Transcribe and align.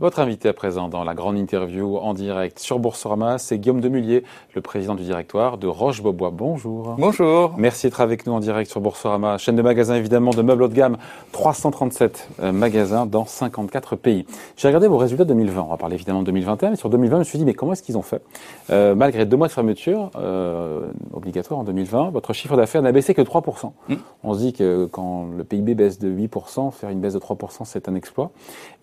Votre 0.00 0.20
invité 0.20 0.48
à 0.48 0.52
présent 0.52 0.86
dans 0.86 1.02
la 1.02 1.12
grande 1.12 1.36
interview 1.36 1.96
en 1.96 2.14
direct 2.14 2.60
sur 2.60 2.78
Boursorama, 2.78 3.36
c'est 3.38 3.58
Guillaume 3.58 3.80
Demullier, 3.80 4.22
le 4.54 4.60
président 4.60 4.94
du 4.94 5.02
directoire 5.02 5.58
de 5.58 5.66
Roche-Beaubois. 5.66 6.30
Bonjour. 6.30 6.94
Bonjour. 6.96 7.54
Merci 7.58 7.88
d'être 7.88 8.00
avec 8.00 8.24
nous 8.24 8.32
en 8.32 8.38
direct 8.38 8.70
sur 8.70 8.80
Boursorama, 8.80 9.38
chaîne 9.38 9.56
de 9.56 9.62
magasins 9.62 9.96
évidemment 9.96 10.30
de 10.30 10.40
meubles 10.40 10.62
haut 10.62 10.68
de 10.68 10.74
gamme, 10.74 10.98
337 11.32 12.28
euh, 12.38 12.52
magasins 12.52 13.06
dans 13.06 13.24
54 13.24 13.96
pays. 13.96 14.24
J'ai 14.56 14.68
regardé 14.68 14.86
vos 14.86 14.98
résultats 14.98 15.24
2020, 15.24 15.62
on 15.62 15.66
va 15.66 15.76
parler 15.76 15.96
évidemment 15.96 16.20
de 16.20 16.26
2021, 16.26 16.70
mais 16.70 16.76
sur 16.76 16.90
2020 16.90 17.16
je 17.16 17.18
me 17.18 17.24
suis 17.24 17.38
dit 17.40 17.44
mais 17.44 17.54
comment 17.54 17.72
est-ce 17.72 17.82
qu'ils 17.82 17.98
ont 17.98 18.02
fait? 18.02 18.22
Euh, 18.70 18.94
Malgré 18.94 19.26
deux 19.26 19.36
mois 19.36 19.48
de 19.48 19.52
fermeture 19.52 20.12
euh, 20.14 20.86
obligatoire 21.12 21.58
en 21.58 21.64
2020, 21.64 22.10
votre 22.10 22.32
chiffre 22.34 22.56
d'affaires 22.56 22.82
n'a 22.82 22.92
baissé 22.92 23.14
que 23.14 23.22
3%. 23.22 23.72
Hmm. 23.88 23.94
On 24.22 24.34
se 24.34 24.38
dit 24.38 24.52
que 24.52 24.84
quand 24.84 25.26
le 25.36 25.42
PIB 25.42 25.74
baisse 25.74 25.98
de 25.98 26.08
8%, 26.08 26.70
faire 26.70 26.90
une 26.90 27.00
baisse 27.00 27.14
de 27.14 27.18
3% 27.18 27.64
c'est 27.64 27.88
un 27.88 27.96
exploit. 27.96 28.30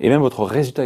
Et 0.02 0.10
même 0.10 0.20
votre 0.20 0.44
résultat 0.44 0.84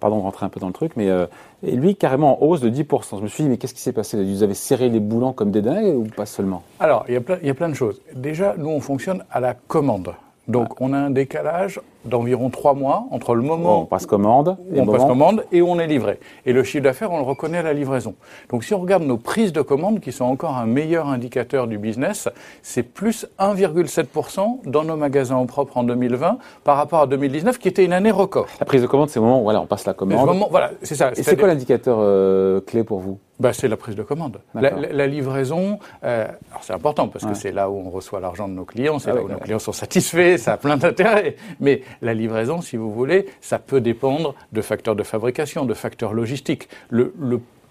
pardon 0.00 0.18
de 0.18 0.22
rentrer 0.22 0.44
un 0.44 0.48
peu 0.48 0.60
dans 0.60 0.66
le 0.66 0.72
truc, 0.72 0.92
mais 0.96 1.08
euh, 1.08 1.26
et 1.62 1.76
lui 1.76 1.96
carrément 1.96 2.42
en 2.42 2.46
hausse 2.46 2.60
de 2.60 2.68
10%. 2.68 3.18
Je 3.18 3.22
me 3.22 3.28
suis 3.28 3.44
dit, 3.44 3.48
mais 3.48 3.56
qu'est-ce 3.56 3.74
qui 3.74 3.80
s'est 3.80 3.92
passé? 3.92 4.22
Vous 4.22 4.42
avez 4.42 4.54
serré 4.54 4.88
les 4.88 5.00
boulons 5.00 5.32
comme 5.32 5.50
des 5.50 5.62
dingues 5.62 5.96
ou 5.96 6.04
pas 6.04 6.26
seulement? 6.26 6.62
Alors, 6.80 7.04
il 7.08 7.14
y, 7.14 7.16
a 7.16 7.20
plein, 7.20 7.38
il 7.40 7.46
y 7.46 7.50
a 7.50 7.54
plein 7.54 7.68
de 7.68 7.74
choses. 7.74 8.02
Déjà, 8.14 8.54
nous, 8.58 8.68
on 8.68 8.80
fonctionne 8.80 9.24
à 9.30 9.40
la 9.40 9.54
commande. 9.54 10.14
Donc, 10.46 10.80
on 10.80 10.92
a 10.92 10.98
un 10.98 11.10
décalage 11.10 11.80
d'environ 12.04 12.50
trois 12.50 12.74
mois 12.74 13.06
entre 13.10 13.34
le 13.34 13.42
moment 13.42 13.82
on 13.82 13.86
passe 13.86 14.06
commande 14.06 14.56
où 14.70 14.80
on 14.80 14.86
passe 14.86 15.04
commande 15.04 15.44
et 15.52 15.62
où 15.62 15.68
on 15.68 15.78
est 15.78 15.86
livré. 15.86 16.18
Et 16.46 16.52
le 16.52 16.62
chiffre 16.62 16.84
d'affaires, 16.84 17.12
on 17.12 17.18
le 17.18 17.24
reconnaît 17.24 17.58
à 17.58 17.62
la 17.62 17.72
livraison. 17.72 18.14
Donc 18.50 18.64
si 18.64 18.74
on 18.74 18.80
regarde 18.80 19.02
nos 19.02 19.16
prises 19.16 19.52
de 19.52 19.62
commande, 19.62 20.00
qui 20.00 20.12
sont 20.12 20.24
encore 20.24 20.56
un 20.56 20.66
meilleur 20.66 21.08
indicateur 21.08 21.66
du 21.66 21.78
business, 21.78 22.28
c'est 22.62 22.82
plus 22.82 23.26
1,7% 23.38 24.68
dans 24.68 24.84
nos 24.84 24.96
magasins 24.96 25.36
en 25.36 25.46
propre 25.46 25.76
en 25.76 25.84
2020 25.84 26.38
par 26.64 26.76
rapport 26.76 27.00
à 27.00 27.06
2019, 27.06 27.58
qui 27.58 27.68
était 27.68 27.84
une 27.84 27.92
année 27.92 28.10
record. 28.10 28.46
La 28.60 28.66
prise 28.66 28.82
de 28.82 28.86
commande, 28.86 29.08
c'est 29.10 29.20
le 29.20 29.24
moment 29.24 29.40
où 29.40 29.44
voilà, 29.44 29.60
on 29.60 29.66
passe 29.66 29.84
la 29.86 29.94
commande. 29.94 30.26
Moment, 30.26 30.48
voilà, 30.50 30.72
c'est 30.82 30.94
ça. 30.94 31.12
Et 31.16 31.22
c'est 31.22 31.36
quoi 31.36 31.48
l'indicateur 31.48 31.98
euh, 32.00 32.60
clé 32.60 32.84
pour 32.84 33.00
vous? 33.00 33.18
Bah, 33.40 33.52
c'est 33.52 33.66
la 33.66 33.76
prise 33.76 33.96
de 33.96 34.04
commande. 34.04 34.40
La, 34.54 35.06
livraison, 35.08 35.80
euh, 36.04 36.28
alors 36.50 36.62
c'est 36.62 36.72
important 36.72 37.08
parce 37.08 37.24
que 37.24 37.34
c'est 37.34 37.50
là 37.50 37.68
où 37.68 37.76
on 37.76 37.90
reçoit 37.90 38.20
l'argent 38.20 38.46
de 38.46 38.54
nos 38.54 38.64
clients, 38.64 39.00
c'est 39.00 39.10
ah 39.10 39.14
là 39.14 39.22
où 39.22 39.28
nos 39.28 39.38
clients 39.38 39.58
sont 39.58 39.72
satisfaits, 39.72 40.36
ça 40.38 40.52
a 40.52 40.56
plein 40.56 40.76
d'intérêt. 40.76 41.34
Mais 41.58 41.82
la 42.02 42.14
livraison, 42.14 42.60
si 42.60 42.76
vous 42.76 42.92
voulez, 42.92 43.26
ça 43.40 43.58
peut 43.58 43.80
dépendre 43.80 44.34
de 44.52 44.62
facteurs 44.62 44.96
de 44.96 45.02
fabrication, 45.02 45.64
de 45.64 45.74
facteurs 45.74 46.12
logistiques. 46.12 46.68
Le, 46.90 47.12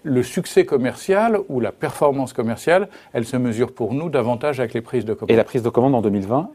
le, 0.02 0.22
succès 0.22 0.64
commercial 0.64 1.38
ou 1.48 1.60
la 1.60 1.72
performance 1.72 2.32
commerciale, 2.32 2.88
elle 3.12 3.24
se 3.24 3.36
mesure 3.36 3.72
pour 3.72 3.94
nous 3.94 4.10
davantage 4.10 4.60
avec 4.60 4.74
les 4.74 4.80
prises 4.80 5.04
de 5.04 5.14
commande. 5.14 5.30
Et 5.30 5.36
la 5.36 5.44
prise 5.44 5.62
de 5.62 5.68
commande 5.68 5.94
en 5.94 6.02
2020 6.02 6.50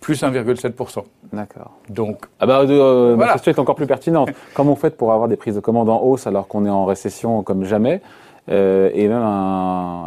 plus 0.00 0.22
1,7%. 0.22 1.04
D'accord. 1.32 1.72
Donc, 1.90 2.24
ah 2.40 2.46
bah, 2.46 2.60
euh, 2.62 3.16
ma 3.16 3.34
question 3.34 3.52
est 3.52 3.58
encore 3.58 3.74
plus 3.74 3.86
pertinente. 3.86 4.30
Comment 4.54 4.72
vous 4.72 4.80
faites 4.80 4.96
pour 4.96 5.12
avoir 5.12 5.28
des 5.28 5.36
prises 5.36 5.54
de 5.54 5.60
commande 5.60 5.90
en 5.90 6.00
hausse 6.02 6.26
alors 6.26 6.48
qu'on 6.48 6.64
est 6.64 6.70
en 6.70 6.86
récession 6.86 7.42
comme 7.42 7.64
jamais 7.64 8.00
euh, 8.50 8.90
et 8.94 9.06
même 9.06 9.22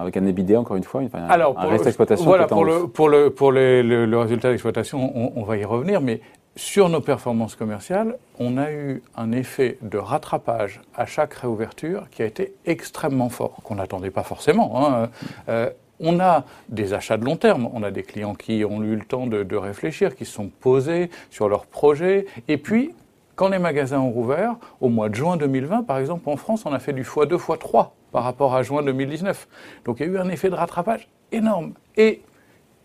avec 0.01 0.17
un 0.17 0.25
EBITDA, 0.25 0.59
encore 0.59 0.75
une 0.75 0.83
fois, 0.83 1.01
Alors, 1.29 1.57
un 1.57 1.67
reste 1.67 1.85
d'exploitation. 1.85 2.25
Voilà, 2.25 2.47
pour, 2.47 2.65
le, 2.65 2.87
pour, 2.87 3.07
le, 3.07 3.29
pour 3.29 3.51
le, 3.51 4.17
résultat 4.17 4.49
d'exploitation, 4.49 5.11
on, 5.35 5.43
va 5.43 5.57
y 5.57 5.63
revenir, 5.63 6.01
mais 6.01 6.19
sur 6.55 6.89
nos 6.89 7.01
performances 7.01 7.55
commerciales, 7.55 8.17
on 8.39 8.57
a 8.57 8.71
eu 8.71 9.01
un 9.15 9.31
effet 9.31 9.77
de 9.81 9.97
rattrapage 9.97 10.81
à 10.95 11.05
chaque 11.05 11.33
réouverture 11.33 12.09
qui 12.11 12.21
a 12.21 12.25
été 12.25 12.53
extrêmement 12.65 13.29
fort, 13.29 13.57
qu'on 13.63 13.75
n'attendait 13.75 14.11
pas 14.11 14.23
forcément. 14.23 14.87
Hein. 14.87 15.09
Euh, 15.49 15.69
on 15.99 16.19
a 16.19 16.43
des 16.69 16.93
achats 16.93 17.17
de 17.17 17.25
long 17.25 17.37
terme, 17.37 17.69
on 17.73 17.81
a 17.83 17.91
des 17.91 18.03
clients 18.03 18.35
qui 18.35 18.65
ont 18.65 18.83
eu 18.83 18.95
le 18.95 19.05
temps 19.05 19.25
de, 19.25 19.43
de 19.43 19.55
réfléchir, 19.55 20.15
qui 20.15 20.25
se 20.25 20.33
sont 20.33 20.49
posés 20.49 21.09
sur 21.29 21.49
leurs 21.49 21.65
projets, 21.65 22.25
et 22.47 22.57
puis 22.57 22.93
quand 23.35 23.49
les 23.49 23.59
magasins 23.59 23.99
ont 23.99 24.11
rouvert, 24.11 24.55
au 24.79 24.89
mois 24.89 25.09
de 25.09 25.15
juin 25.15 25.37
2020, 25.37 25.83
par 25.83 25.97
exemple, 25.97 26.29
en 26.29 26.37
France, 26.37 26.65
on 26.65 26.73
a 26.73 26.79
fait 26.79 26.93
du 26.93 27.03
x2, 27.03 27.35
x3 27.37 27.89
par 28.11 28.23
rapport 28.23 28.53
à 28.53 28.61
juin 28.61 28.83
2019. 28.83 29.47
Donc 29.85 29.99
il 29.99 30.05
y 30.05 30.09
a 30.09 30.11
eu 30.11 30.17
un 30.19 30.29
effet 30.29 30.49
de 30.49 30.55
rattrapage 30.55 31.07
énorme. 31.31 31.73
Et 31.97 32.21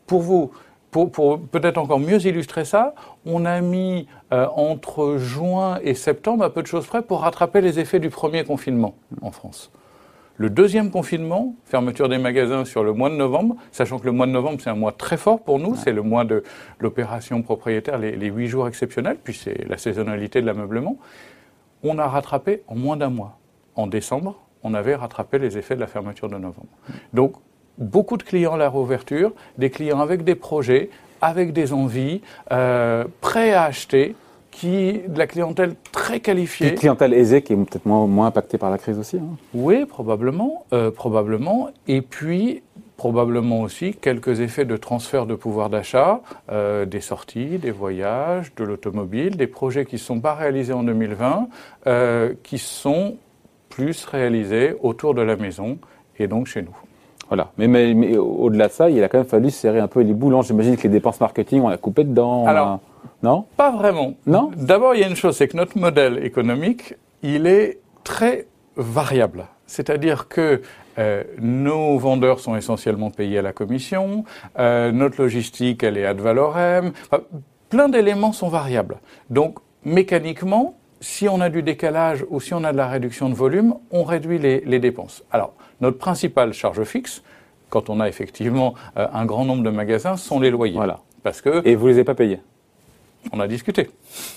pour 0.06 0.22
vous, 0.22 0.50
pour, 0.90 1.40
peut-être 1.40 1.78
encore 1.78 2.00
mieux 2.00 2.24
illustrer 2.26 2.64
ça, 2.64 2.94
on 3.26 3.44
a 3.44 3.60
mis 3.60 4.06
euh, 4.32 4.46
entre 4.54 5.18
juin 5.18 5.78
et 5.82 5.94
septembre, 5.94 6.44
à 6.44 6.52
peu 6.52 6.62
de 6.62 6.66
choses 6.66 6.86
près, 6.86 7.02
pour 7.02 7.20
rattraper 7.20 7.60
les 7.60 7.78
effets 7.78 8.00
du 8.00 8.10
premier 8.10 8.44
confinement 8.44 8.94
en 9.22 9.30
France. 9.30 9.70
Le 10.36 10.50
deuxième 10.50 10.90
confinement, 10.90 11.56
fermeture 11.64 12.08
des 12.08 12.18
magasins 12.18 12.64
sur 12.64 12.84
le 12.84 12.92
mois 12.92 13.10
de 13.10 13.16
novembre, 13.16 13.56
sachant 13.72 13.98
que 13.98 14.06
le 14.06 14.12
mois 14.12 14.26
de 14.26 14.32
novembre, 14.32 14.60
c'est 14.60 14.70
un 14.70 14.76
mois 14.76 14.92
très 14.92 15.16
fort 15.16 15.42
pour 15.42 15.58
nous, 15.58 15.74
c'est 15.74 15.92
le 15.92 16.02
mois 16.02 16.24
de 16.24 16.44
l'opération 16.78 17.42
propriétaire, 17.42 17.98
les 17.98 18.28
huit 18.28 18.46
jours 18.46 18.68
exceptionnels, 18.68 19.18
puis 19.22 19.34
c'est 19.34 19.66
la 19.68 19.76
saisonnalité 19.76 20.40
de 20.40 20.46
l'ameublement. 20.46 20.96
On 21.82 21.98
a 21.98 22.06
rattrapé 22.06 22.62
en 22.68 22.76
moins 22.76 22.96
d'un 22.96 23.10
mois. 23.10 23.38
En 23.74 23.88
décembre, 23.88 24.40
on 24.62 24.74
avait 24.74 24.94
rattrapé 24.94 25.38
les 25.38 25.58
effets 25.58 25.74
de 25.74 25.80
la 25.80 25.86
fermeture 25.86 26.28
de 26.28 26.36
novembre. 26.36 26.68
Donc, 27.12 27.34
beaucoup 27.78 28.16
de 28.16 28.22
clients 28.22 28.54
à 28.54 28.58
la 28.58 28.70
réouverture, 28.70 29.32
des 29.56 29.70
clients 29.70 30.00
avec 30.00 30.24
des 30.24 30.34
projets, 30.34 30.90
avec 31.20 31.52
des 31.52 31.72
envies, 31.72 32.20
euh, 32.52 33.04
prêts 33.20 33.52
à 33.52 33.64
acheter, 33.64 34.14
qui, 34.50 35.00
de 35.06 35.18
la 35.18 35.28
clientèle 35.28 35.74
très 35.92 36.18
qualifiée. 36.18 36.70
Une 36.70 36.74
clientèle 36.74 37.14
aisée 37.14 37.42
qui 37.42 37.52
est 37.52 37.56
peut-être 37.56 37.86
moins, 37.86 38.06
moins, 38.08 38.26
impactée 38.26 38.58
par 38.58 38.70
la 38.70 38.78
crise 38.78 38.98
aussi. 38.98 39.16
Hein. 39.16 39.36
Oui, 39.54 39.84
probablement, 39.84 40.64
euh, 40.72 40.90
probablement. 40.90 41.70
Et 41.86 42.02
puis, 42.02 42.62
probablement 42.96 43.62
aussi 43.62 43.94
quelques 43.94 44.40
effets 44.40 44.64
de 44.64 44.76
transfert 44.76 45.26
de 45.26 45.36
pouvoir 45.36 45.70
d'achat, 45.70 46.20
euh, 46.50 46.84
des 46.84 47.00
sorties, 47.00 47.58
des 47.58 47.70
voyages, 47.70 48.52
de 48.56 48.64
l'automobile, 48.64 49.36
des 49.36 49.46
projets 49.46 49.86
qui 49.86 49.94
ne 49.94 50.00
sont 50.00 50.20
pas 50.20 50.34
réalisés 50.34 50.72
en 50.72 50.82
2020, 50.82 51.48
euh, 51.86 52.34
qui 52.42 52.58
sont 52.58 53.16
plus 53.68 54.04
réalisés 54.06 54.74
autour 54.82 55.14
de 55.14 55.22
la 55.22 55.36
maison 55.36 55.78
et 56.18 56.26
donc 56.26 56.48
chez 56.48 56.62
nous. 56.62 56.76
Voilà. 57.28 57.52
Mais, 57.58 57.68
mais, 57.68 58.16
au-delà 58.16 58.68
de 58.68 58.72
ça, 58.72 58.90
il 58.90 59.02
a 59.04 59.08
quand 59.08 59.18
même 59.18 59.26
fallu 59.26 59.50
serrer 59.50 59.80
un 59.80 59.88
peu 59.88 60.00
les 60.00 60.14
boulons. 60.14 60.42
J'imagine 60.42 60.76
que 60.76 60.82
les 60.84 60.88
dépenses 60.88 61.20
marketing, 61.20 61.62
on 61.62 61.68
a 61.68 61.76
coupé 61.76 62.04
dedans. 62.04 62.46
Alors, 62.46 62.80
non? 63.22 63.44
Pas 63.56 63.70
vraiment. 63.70 64.14
Non? 64.26 64.50
D'abord, 64.56 64.94
il 64.94 65.00
y 65.00 65.04
a 65.04 65.08
une 65.08 65.16
chose, 65.16 65.36
c'est 65.36 65.48
que 65.48 65.56
notre 65.56 65.76
modèle 65.78 66.24
économique, 66.24 66.94
il 67.22 67.46
est 67.46 67.80
très 68.04 68.46
variable. 68.76 69.46
C'est-à-dire 69.66 70.28
que 70.28 70.62
euh, 70.98 71.22
nos 71.38 71.98
vendeurs 71.98 72.40
sont 72.40 72.56
essentiellement 72.56 73.10
payés 73.10 73.38
à 73.38 73.42
la 73.42 73.52
commission, 73.52 74.24
euh, 74.58 74.90
notre 74.92 75.20
logistique, 75.20 75.82
elle 75.82 75.98
est 75.98 76.06
ad 76.06 76.20
valorem. 76.20 76.92
plein 77.68 77.88
d'éléments 77.88 78.32
sont 78.32 78.48
variables. 78.48 78.98
Donc, 79.30 79.58
mécaniquement, 79.84 80.76
si 81.00 81.28
on 81.28 81.40
a 81.40 81.50
du 81.50 81.62
décalage 81.62 82.24
ou 82.30 82.40
si 82.40 82.54
on 82.54 82.64
a 82.64 82.72
de 82.72 82.76
la 82.76 82.88
réduction 82.88 83.28
de 83.28 83.34
volume, 83.34 83.74
on 83.90 84.04
réduit 84.04 84.38
les, 84.38 84.60
les 84.60 84.78
dépenses. 84.78 85.22
Alors, 85.30 85.52
notre 85.80 85.98
principale 85.98 86.52
charge 86.52 86.82
fixe, 86.84 87.22
quand 87.70 87.90
on 87.90 88.00
a 88.00 88.08
effectivement 88.08 88.74
euh, 88.96 89.06
un 89.12 89.26
grand 89.26 89.44
nombre 89.44 89.62
de 89.62 89.70
magasins, 89.70 90.16
sont 90.16 90.40
les 90.40 90.50
loyers. 90.50 90.76
Voilà. 90.76 91.00
Parce 91.22 91.40
que... 91.40 91.66
Et 91.66 91.74
vous 91.74 91.88
les 91.88 91.94
avez 91.94 92.04
pas 92.04 92.14
payés 92.14 92.40
on 93.32 93.40
a 93.40 93.48
discuté. 93.48 93.90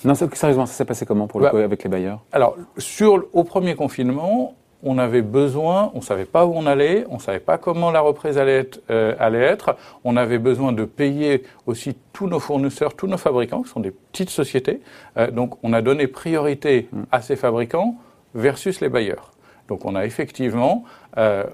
Non, 0.04 0.16
sérieusement, 0.16 0.66
ça 0.66 0.74
s'est 0.74 0.86
passé 0.86 1.06
comment 1.06 1.28
pour 1.28 1.40
le 1.40 1.50
bah, 1.52 1.64
avec 1.64 1.84
les 1.84 1.90
bailleurs? 1.90 2.20
Alors, 2.32 2.56
sur, 2.78 3.26
au 3.34 3.44
premier 3.44 3.76
confinement, 3.76 4.56
on 4.84 4.98
avait 4.98 5.22
besoin, 5.22 5.92
on 5.94 5.98
ne 5.98 6.04
savait 6.04 6.26
pas 6.26 6.46
où 6.46 6.54
on 6.56 6.66
allait, 6.66 7.06
on 7.10 7.16
ne 7.16 7.20
savait 7.20 7.40
pas 7.40 7.58
comment 7.58 7.92
la 7.92 8.02
reprise 8.02 8.38
allait 8.38 8.58
être, 8.58 8.82
euh, 8.90 9.14
allait 9.20 9.44
être, 9.44 9.76
on 10.04 10.18
avait 10.18 10.40
besoin 10.40 10.72
de 10.72 10.86
payer 10.86 11.44
aussi 11.68 11.96
tous 12.14 12.28
nos 12.28 12.40
fournisseurs, 12.40 12.96
tous 12.96 13.08
nos 13.08 13.18
fabricants, 13.18 13.62
qui 13.62 13.70
sont 13.70 13.80
des 13.80 13.92
petites 13.92 14.32
sociétés. 14.32 14.82
Euh, 15.18 15.30
donc, 15.30 15.56
on 15.64 15.74
a 15.74 15.82
donné 15.82 16.08
priorité 16.08 16.90
mm. 16.92 17.04
à 17.12 17.22
ces 17.22 17.36
fabricants 17.36 17.96
versus 18.34 18.82
les 18.82 18.90
bailleurs. 18.90 19.32
Donc, 19.72 19.86
on 19.86 19.96
a 19.96 20.06
effectivement 20.06 20.84
euh, 21.18 21.46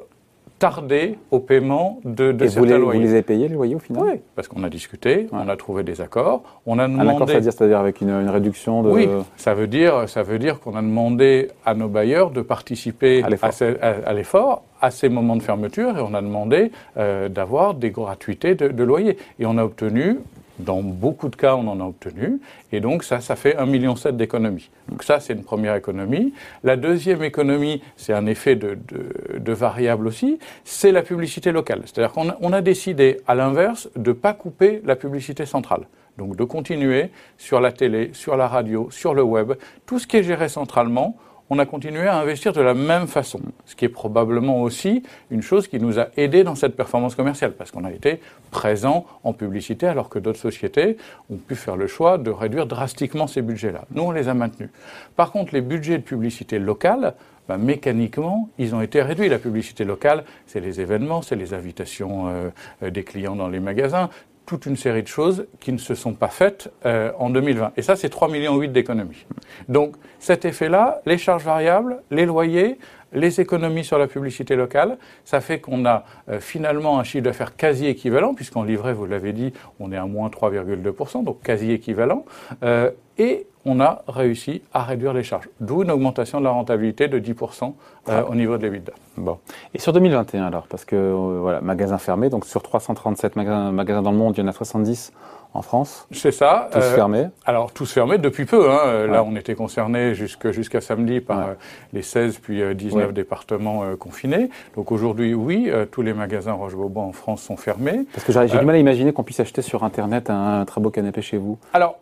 tarder 0.57 1.19
au 1.29 1.37
paiement 1.37 1.99
de, 2.03 2.31
de 2.31 2.45
Et 2.45 2.47
certains 2.47 2.61
vous 2.61 2.65
les, 2.65 2.79
loyers. 2.79 2.99
Vous 2.99 3.05
les 3.05 3.11
avez 3.11 3.21
payés, 3.21 3.47
les 3.47 3.53
loyers, 3.53 3.75
au 3.75 3.79
final 3.79 4.01
Oui, 4.03 4.11
parce 4.35 4.47
qu'on 4.47 4.63
a 4.63 4.69
discuté, 4.71 5.27
on 5.31 5.47
a 5.47 5.55
trouvé 5.55 5.83
des 5.83 6.01
accords. 6.01 6.41
On 6.65 6.79
a 6.79 6.87
demandé... 6.87 7.09
Un 7.09 7.13
accord, 7.13 7.29
c'est-à-dire 7.29 7.77
avec 7.77 8.01
une, 8.01 8.09
une, 8.09 8.31
réduction 8.31 8.81
de... 8.81 8.89
Oui, 8.89 9.07
ça 9.35 9.53
veut 9.53 9.67
dire, 9.67 10.09
ça 10.09 10.23
veut 10.23 10.39
dire 10.39 10.59
qu'on 10.59 10.75
a 10.75 10.81
demandé 10.81 11.49
à 11.63 11.75
nos 11.75 11.89
bailleurs 11.89 12.31
de 12.31 12.41
participer 12.41 13.21
à 13.21 14.13
l'effort, 14.13 14.63
à, 14.81 14.89
ces 14.89 15.09
moments 15.09 15.35
de 15.35 15.43
fermeture, 15.43 15.95
et 15.95 16.01
on 16.01 16.15
a 16.15 16.21
demandé 16.23 16.71
euh, 16.97 17.29
d'avoir 17.29 17.75
des 17.75 17.91
gratuités 17.91 18.55
de, 18.55 18.69
de 18.69 18.83
loyer. 18.83 19.19
Et 19.37 19.45
on 19.45 19.59
a 19.59 19.63
obtenu 19.63 20.17
dans 20.59 20.81
beaucoup 20.81 21.29
de 21.29 21.35
cas, 21.35 21.55
on 21.55 21.67
en 21.67 21.79
a 21.79 21.83
obtenu. 21.83 22.39
Et 22.71 22.79
donc, 22.79 23.03
ça, 23.03 23.19
ça 23.19 23.35
fait 23.35 23.55
1,7 23.57 23.65
million 23.69 23.95
d'économies. 24.11 24.69
Donc, 24.89 25.03
ça, 25.03 25.19
c'est 25.19 25.33
une 25.33 25.43
première 25.43 25.75
économie. 25.75 26.33
La 26.63 26.75
deuxième 26.75 27.23
économie, 27.23 27.81
c'est 27.95 28.13
un 28.13 28.25
effet 28.25 28.55
de, 28.55 28.77
de, 28.87 29.39
de, 29.39 29.53
variable 29.53 30.07
aussi, 30.07 30.39
c'est 30.63 30.91
la 30.91 31.01
publicité 31.01 31.51
locale. 31.51 31.81
C'est-à-dire 31.85 32.11
qu'on 32.11 32.29
a, 32.29 32.37
on 32.41 32.53
a 32.53 32.61
décidé, 32.61 33.21
à 33.27 33.35
l'inverse, 33.35 33.89
de 33.95 34.09
ne 34.09 34.15
pas 34.15 34.33
couper 34.33 34.81
la 34.85 34.95
publicité 34.95 35.45
centrale. 35.45 35.87
Donc, 36.17 36.35
de 36.35 36.43
continuer 36.43 37.11
sur 37.37 37.59
la 37.59 37.71
télé, 37.71 38.09
sur 38.13 38.37
la 38.37 38.47
radio, 38.47 38.89
sur 38.89 39.13
le 39.13 39.23
web. 39.23 39.53
Tout 39.85 39.99
ce 39.99 40.07
qui 40.07 40.17
est 40.17 40.23
géré 40.23 40.49
centralement, 40.49 41.15
on 41.49 41.59
a 41.59 41.65
continué 41.65 42.07
à 42.07 42.17
investir 42.17 42.53
de 42.53 42.61
la 42.61 42.73
même 42.73 43.07
façon, 43.07 43.39
ce 43.65 43.75
qui 43.75 43.85
est 43.85 43.89
probablement 43.89 44.61
aussi 44.61 45.03
une 45.31 45.41
chose 45.41 45.67
qui 45.67 45.79
nous 45.79 45.99
a 45.99 46.07
aidés 46.17 46.43
dans 46.43 46.55
cette 46.55 46.75
performance 46.75 47.15
commerciale, 47.15 47.53
parce 47.53 47.71
qu'on 47.71 47.85
a 47.85 47.91
été 47.91 48.19
présent 48.51 49.05
en 49.23 49.33
publicité 49.33 49.87
alors 49.87 50.09
que 50.09 50.19
d'autres 50.19 50.39
sociétés 50.39 50.97
ont 51.29 51.37
pu 51.37 51.55
faire 51.55 51.77
le 51.77 51.87
choix 51.87 52.17
de 52.17 52.29
réduire 52.29 52.65
drastiquement 52.65 53.27
ces 53.27 53.41
budgets-là. 53.41 53.85
Nous, 53.91 54.03
on 54.03 54.11
les 54.11 54.27
a 54.27 54.33
maintenus. 54.33 54.69
Par 55.15 55.31
contre, 55.31 55.53
les 55.53 55.61
budgets 55.61 55.97
de 55.97 56.03
publicité 56.03 56.59
locale, 56.59 57.13
ben, 57.47 57.57
mécaniquement, 57.57 58.49
ils 58.57 58.75
ont 58.75 58.81
été 58.81 59.01
réduits. 59.01 59.29
La 59.29 59.39
publicité 59.39 59.85
locale, 59.85 60.25
c'est 60.47 60.59
les 60.59 60.81
événements, 60.81 61.21
c'est 61.21 61.37
les 61.37 61.53
invitations 61.53 62.27
euh, 62.27 62.49
euh, 62.83 62.89
des 62.89 63.03
clients 63.03 63.37
dans 63.37 63.47
les 63.47 63.61
magasins, 63.61 64.09
toute 64.47 64.65
une 64.65 64.77
série 64.77 65.03
de 65.03 65.07
choses 65.07 65.45
qui 65.59 65.71
ne 65.73 65.77
se 65.77 65.93
sont 65.93 66.13
pas 66.13 66.29
faites 66.29 66.71
euh, 66.85 67.11
en 67.19 67.29
2020. 67.29 67.73
Et 67.75 67.81
ça, 67.83 67.95
c'est 67.95 68.11
3,8 68.11 68.31
millions 68.31 68.57
d'économies. 68.57 69.25
Donc 69.67 69.95
cet 70.19 70.45
effet-là, 70.45 71.01
les 71.05 71.17
charges 71.17 71.43
variables, 71.43 72.01
les 72.09 72.25
loyers, 72.25 72.79
les 73.13 73.41
économies 73.41 73.83
sur 73.83 73.97
la 73.97 74.07
publicité 74.07 74.55
locale, 74.55 74.97
ça 75.25 75.41
fait 75.41 75.59
qu'on 75.59 75.85
a 75.85 76.05
euh, 76.29 76.39
finalement 76.39 76.97
un 76.97 77.03
chiffre 77.03 77.23
d'affaires 77.23 77.55
quasi 77.55 77.87
équivalent, 77.87 78.33
puisqu'en 78.33 78.63
livret, 78.63 78.93
vous 78.93 79.05
l'avez 79.05 79.33
dit, 79.33 79.53
on 79.79 79.91
est 79.91 79.97
à 79.97 80.05
moins 80.05 80.29
3,2%, 80.29 81.23
donc 81.23 81.41
quasi 81.43 81.71
équivalent. 81.71 82.25
Euh, 82.63 82.89
et 83.17 83.47
on 83.67 83.81
a 83.81 84.01
réussi 84.07 84.61
à 84.73 84.83
réduire 84.83 85.13
les 85.13 85.23
charges. 85.23 85.49
D'où 85.59 85.83
une 85.83 85.91
augmentation 85.91 86.39
de 86.39 86.45
la 86.45 86.51
rentabilité 86.51 87.09
de 87.09 87.19
10% 87.19 87.73
euh, 88.09 88.23
au 88.23 88.33
niveau 88.33 88.57
de 88.57 88.63
l'EBITDA. 88.63 88.93
Bon. 89.17 89.37
Et 89.73 89.79
sur 89.79 89.91
2021 89.91 90.45
alors 90.45 90.67
Parce 90.67 90.85
que, 90.85 90.95
euh, 90.95 91.39
voilà, 91.41 91.59
magasins 91.59 91.97
fermés, 91.97 92.29
donc 92.29 92.45
sur 92.45 92.63
337 92.63 93.35
magasins, 93.35 93.71
magasins, 93.71 94.01
dans 94.01 94.11
le 94.11 94.17
monde, 94.17 94.35
il 94.37 94.41
y 94.41 94.43
en 94.43 94.47
a 94.47 94.53
70 94.53 95.11
en 95.53 95.61
France. 95.61 96.07
C'est 96.11 96.31
ça. 96.31 96.69
Tous 96.71 96.77
euh, 96.77 96.95
fermés. 96.95 97.27
Alors 97.45 97.73
tous 97.73 97.91
fermés 97.91 98.17
depuis 98.17 98.45
peu. 98.45 98.71
Hein. 98.71 99.07
Là, 99.07 99.23
on 99.23 99.35
était 99.35 99.55
concernés 99.55 100.13
jusqu'à 100.13 100.81
samedi 100.81 101.19
par 101.19 101.49
les 101.93 102.01
16 102.01 102.37
puis 102.37 102.61
19 102.75 103.11
départements 103.13 103.83
confinés. 103.97 104.49
Donc 104.75 104.91
aujourd'hui, 104.91 105.33
oui, 105.33 105.71
tous 105.91 106.03
les 106.03 106.13
magasins 106.13 106.53
Roche-Beaubois 106.53 107.03
en 107.03 107.11
France 107.11 107.41
sont 107.41 107.57
fermés. 107.57 108.05
Parce 108.13 108.25
que 108.25 108.31
j'ai 108.31 108.59
du 108.59 108.65
mal 108.65 108.75
à 108.75 108.79
imaginer 108.79 109.13
qu'on 109.13 109.23
puisse 109.23 109.39
acheter 109.39 109.61
sur 109.61 109.83
Internet 109.83 110.29
un, 110.29 110.61
un 110.61 110.65
très 110.65 110.79
beau 110.79 110.91
canapé 110.91 111.21
chez 111.21 111.37
vous. 111.37 111.57
Alors 111.73 111.97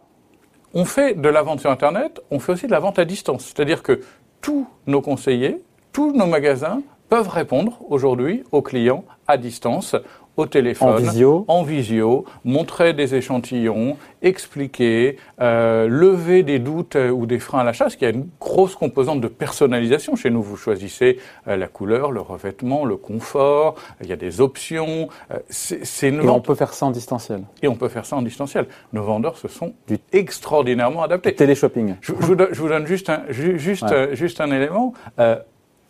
on 0.75 0.83
fait 0.83 1.19
de 1.19 1.30
la 1.30 1.42
vente 1.42 1.62
sur 1.62 1.72
Internet, 1.72 2.22
on 2.30 2.39
fait 2.39 2.51
aussi 2.51 2.68
de 2.68 2.72
la 2.72 2.80
vente 2.80 3.00
à 3.00 3.06
distance. 3.06 3.45
C'est-à-dire 3.45 3.81
que 3.81 4.01
tous 4.42 4.68
nos 4.86 5.01
conseillers, 5.01 5.62
tous 5.94 6.12
nos 6.12 6.27
magasins 6.27 6.81
peuvent 7.10 7.30
répondre 7.30 7.80
aujourd'hui 7.89 8.44
aux 8.51 8.62
clients 8.62 9.06
à 9.25 9.38
distance 9.38 9.95
au 10.37 10.45
téléphone, 10.45 10.89
en 10.89 10.95
visio, 10.95 11.45
en 11.47 11.63
visio 11.63 12.25
montrer 12.43 12.93
des 12.93 13.15
échantillons, 13.15 13.97
expliquer, 14.21 15.17
euh, 15.39 15.87
lever 15.87 16.43
des 16.43 16.59
doutes 16.59 16.95
euh, 16.95 17.09
ou 17.09 17.25
des 17.25 17.39
freins 17.39 17.59
à 17.59 17.63
l'achat, 17.63 17.85
parce 17.85 17.95
qu'il 17.95 18.07
y 18.07 18.11
a 18.11 18.13
une 18.13 18.27
grosse 18.39 18.75
composante 18.75 19.21
de 19.21 19.27
personnalisation. 19.27 20.15
Chez 20.15 20.29
nous, 20.29 20.41
vous 20.41 20.57
choisissez 20.57 21.19
euh, 21.47 21.55
la 21.55 21.67
couleur, 21.67 22.11
le 22.11 22.21
revêtement, 22.21 22.85
le 22.85 22.97
confort, 22.97 23.75
il 24.01 24.09
y 24.09 24.13
a 24.13 24.17
des 24.17 24.41
options. 24.41 25.09
Euh, 25.31 25.39
c'est 25.49 26.13
Et 26.13 26.29
on 26.29 26.41
peut 26.41 26.55
faire 26.55 26.73
ça 26.73 26.85
en 26.85 26.91
distanciel. 26.91 27.43
Et 27.61 27.67
on 27.67 27.75
peut 27.75 27.89
faire 27.89 28.05
ça 28.05 28.15
en 28.15 28.21
distanciel. 28.21 28.67
Nos 28.93 29.03
vendeurs 29.03 29.38
se 29.38 29.47
sont 29.47 29.73
du 29.88 29.97
extraordinairement 30.11 31.03
adaptés. 31.03 31.31
Du 31.31 31.35
téléshopping. 31.35 31.95
Je, 32.01 32.13
je, 32.19 32.25
vous 32.25 32.35
donne, 32.35 32.49
je, 32.51 32.61
vous 32.61 32.69
donne, 32.69 32.85
juste 32.88 33.09
un, 33.09 33.23
juste, 33.29 34.13
juste 34.13 34.41
un 34.41 34.51
élément. 34.51 34.93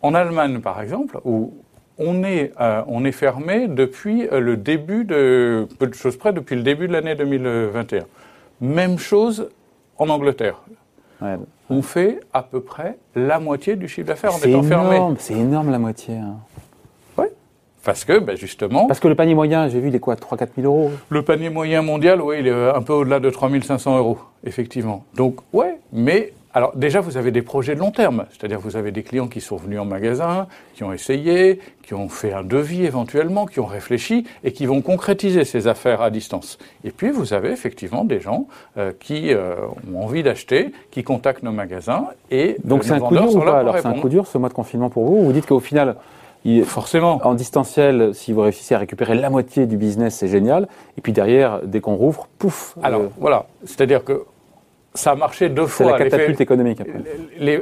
en 0.02 0.14
Allemagne, 0.14 0.60
par 0.60 0.80
exemple, 0.80 1.18
où 1.24 1.52
on 1.98 2.24
est, 2.24 2.52
euh, 2.60 2.82
on 2.88 3.04
est 3.04 3.12
fermé 3.12 3.68
depuis 3.68 4.28
euh, 4.28 4.40
le 4.40 4.56
début 4.56 5.04
de, 5.04 5.66
peu 5.78 5.86
de 5.86 5.94
choses 5.94 6.16
près, 6.16 6.32
depuis 6.32 6.56
le 6.56 6.62
début 6.62 6.88
de 6.88 6.92
l'année 6.92 7.14
2021. 7.14 8.04
Même 8.60 8.98
chose 8.98 9.48
en 9.98 10.08
Angleterre. 10.08 10.62
On 11.70 11.82
fait 11.82 12.20
à 12.32 12.42
peu 12.42 12.60
près 12.60 12.98
la 13.14 13.40
moitié 13.40 13.76
du 13.76 13.88
chiffre 13.88 14.08
d'affaires 14.08 14.34
en 14.34 14.38
étant 14.38 14.62
fermé. 14.62 15.00
C'est 15.18 15.34
énorme 15.34 15.70
la 15.70 15.78
moitié. 15.78 16.14
Hein. 16.16 16.36
Oui. 17.16 17.26
Parce 17.82 18.04
que, 18.04 18.18
ben 18.18 18.36
justement. 18.36 18.86
Parce 18.86 19.00
que 19.00 19.08
le 19.08 19.14
panier 19.14 19.34
moyen, 19.34 19.68
j'ai 19.68 19.80
vu, 19.80 19.88
il 19.88 19.94
est 19.94 20.00
quoi 20.00 20.14
3-4 20.14 20.48
000 20.56 20.66
euros? 20.66 20.90
Le 21.08 21.22
panier 21.22 21.48
moyen 21.48 21.80
mondial, 21.80 22.20
oui, 22.20 22.36
il 22.40 22.46
est 22.48 22.52
un 22.52 22.82
peu 22.82 22.92
au-delà 22.92 23.18
de 23.18 23.30
3 23.30 23.50
500 23.62 23.96
euros, 23.96 24.18
effectivement. 24.44 25.04
Donc, 25.14 25.40
ouais, 25.54 25.78
mais 25.92 26.34
alors 26.56 26.72
déjà, 26.74 27.02
vous 27.02 27.18
avez 27.18 27.32
des 27.32 27.42
projets 27.42 27.74
de 27.74 27.80
long 27.80 27.90
terme, 27.90 28.24
c'est-à-dire 28.30 28.58
vous 28.58 28.76
avez 28.76 28.90
des 28.90 29.02
clients 29.02 29.28
qui 29.28 29.42
sont 29.42 29.56
venus 29.56 29.78
en 29.78 29.84
magasin, 29.84 30.46
qui 30.74 30.84
ont 30.84 30.92
essayé, 30.94 31.60
qui 31.82 31.92
ont 31.92 32.08
fait 32.08 32.32
un 32.32 32.44
devis 32.44 32.86
éventuellement, 32.86 33.44
qui 33.44 33.60
ont 33.60 33.66
réfléchi 33.66 34.24
et 34.42 34.52
qui 34.52 34.64
vont 34.64 34.80
concrétiser 34.80 35.44
ces 35.44 35.68
affaires 35.68 36.00
à 36.00 36.08
distance. 36.08 36.56
Et 36.82 36.92
puis 36.92 37.10
vous 37.10 37.34
avez 37.34 37.50
effectivement 37.50 38.04
des 38.06 38.20
gens 38.20 38.46
euh, 38.78 38.92
qui 38.98 39.34
euh, 39.34 39.56
ont 39.94 40.02
envie 40.02 40.22
d'acheter, 40.22 40.72
qui 40.90 41.04
contactent 41.04 41.42
nos 41.42 41.52
magasins 41.52 42.06
et 42.30 42.56
donc 42.64 42.84
c'est 42.84 42.92
un 42.92 43.00
coup 43.00 43.14
dur 43.14 43.36
ou 43.36 43.40
pas 43.40 43.58
Alors 43.58 43.76
c'est 43.76 43.84
un 43.84 44.00
coup 44.00 44.08
dur 44.08 44.26
ce 44.26 44.38
mois 44.38 44.48
de 44.48 44.54
confinement 44.54 44.88
pour 44.88 45.04
vous 45.04 45.26
Vous 45.26 45.32
dites 45.34 45.44
qu'au 45.44 45.60
final 45.60 45.96
Forcément. 46.64 47.20
En 47.24 47.34
distanciel, 47.34 48.14
si 48.14 48.32
vous 48.32 48.40
réussissez 48.40 48.74
à 48.74 48.78
récupérer 48.78 49.14
la 49.14 49.30
moitié 49.30 49.66
du 49.66 49.76
business, 49.76 50.14
c'est 50.14 50.28
génial. 50.28 50.68
Et 50.96 51.00
puis 51.00 51.12
derrière, 51.12 51.60
dès 51.64 51.80
qu'on 51.80 51.96
rouvre, 51.96 52.28
pouf. 52.38 52.76
Alors 52.82 53.02
voilà, 53.18 53.46
c'est-à-dire 53.64 54.04
que 54.04 54.24
ça 54.96 55.12
a 55.12 55.14
marché 55.14 55.48
deux 55.48 55.66
fois. 55.66 55.96
C'est 55.98 56.04
la 56.04 56.10
catapulte 56.10 56.40
économique. 56.40 56.80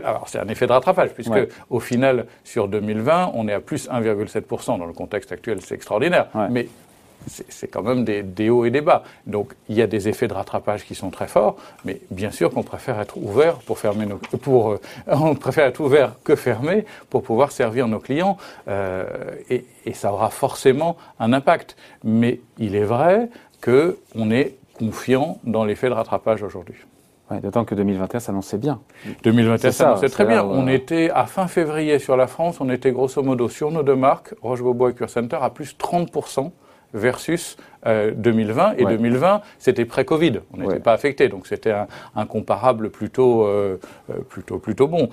alors 0.05 0.29
c'est 0.29 0.39
un 0.39 0.49
effet 0.49 0.67
de 0.67 0.73
rattrapage, 0.73 1.11
puisque 1.11 1.49
au 1.71 1.81
final, 1.81 2.27
sur 2.45 2.69
2020, 2.69 3.33
on 3.35 3.49
est 3.49 3.53
à 3.53 3.61
plus 3.61 3.89
1,7%. 3.89 4.79
Dans 4.79 4.87
le 4.87 4.93
contexte 4.93 5.33
actuel, 5.33 5.59
c'est 5.61 5.75
extraordinaire. 5.75 6.29
Mais 6.51 6.69
c'est 7.27 7.69
quand 7.69 7.83
même 7.83 8.05
des, 8.05 8.51
hauts 8.51 8.65
et 8.65 8.71
des 8.71 8.81
bas. 8.81 9.03
Donc 9.27 9.55
il 9.69 9.77
y 9.77 9.83
a 9.83 9.87
des 9.87 10.09
effets 10.09 10.29
de 10.29 10.35
rattrapage 10.35 10.85
qui 10.85 10.95
sont 10.95 11.11
très 11.11 11.27
forts, 11.27 11.57
mais 11.85 12.01
bien 12.11 12.31
sûr 12.31 12.51
qu'on 12.51 12.63
préfère 12.63 13.01
être 13.01 13.17
ouvert 13.17 13.57
pour 13.59 13.79
fermer 13.79 14.07
nos, 14.07 14.19
pour, 14.19 14.73
euh, 14.73 14.81
on 15.07 15.35
préfère 15.35 15.67
être 15.67 15.81
ouvert 15.81 16.17
que 16.23 16.37
fermé 16.37 16.85
pour 17.11 17.23
pouvoir 17.23 17.53
servir 17.53 17.89
nos 17.89 17.99
clients, 17.99 18.37
euh, 18.69 19.05
et, 19.51 19.65
et, 19.87 19.95
ça 19.95 20.13
aura 20.13 20.31
forcément 20.31 20.97
un 21.19 21.33
impact. 21.33 21.77
Mais 22.03 22.41
il 22.59 22.77
est 22.77 22.85
vrai 22.85 23.29
que 23.61 23.99
on 24.15 24.31
est 24.31 24.57
confiant 24.75 25.39
dans 25.45 25.65
l'effet 25.65 25.89
de 25.89 25.95
rattrapage 25.95 26.43
aujourd'hui. 26.43 26.77
D'autant 27.41 27.65
que 27.65 27.75
2021 27.75 28.21
s'annonçait 28.21 28.59
bien. 28.59 28.81
2021 29.23 29.71
s'annonçait 29.71 30.09
très 30.09 30.25
bien. 30.25 30.45
On 30.45 30.69
était 30.69 31.11
à 31.11 31.27
fin 31.27 31.47
février 31.47 31.99
sur 31.99 32.17
la 32.17 32.27
France, 32.27 32.61
on 32.61 32.71
était 32.71 32.93
grosso 32.93 33.23
modo 33.23 33.49
sur 33.49 33.71
nos 33.71 33.83
deux 33.83 33.97
marques, 33.97 34.35
Roche-Beaubois 34.43 34.91
et 34.91 34.95
Cure 34.95 35.11
Center, 35.11 35.39
à 35.41 35.51
plus 35.51 35.77
30% 35.79 36.51
versus 36.95 37.57
2020. 37.85 38.71
Euh, 38.71 38.75
et 38.79 38.85
2020, 38.85 39.43
c'était 39.59 39.85
pré-Covid. 39.85 40.41
On 40.53 40.59
n'était 40.59 40.81
pas 40.81 40.93
affecté, 40.93 41.29
donc 41.29 41.47
c'était 41.47 41.75
un, 42.15 42.27
comparable 42.27 42.91
plutôt, 42.91 43.45
euh, 43.45 43.79
euh, 44.11 44.21
plutôt, 44.29 44.59
plutôt 44.59 44.89
bon. 44.89 45.09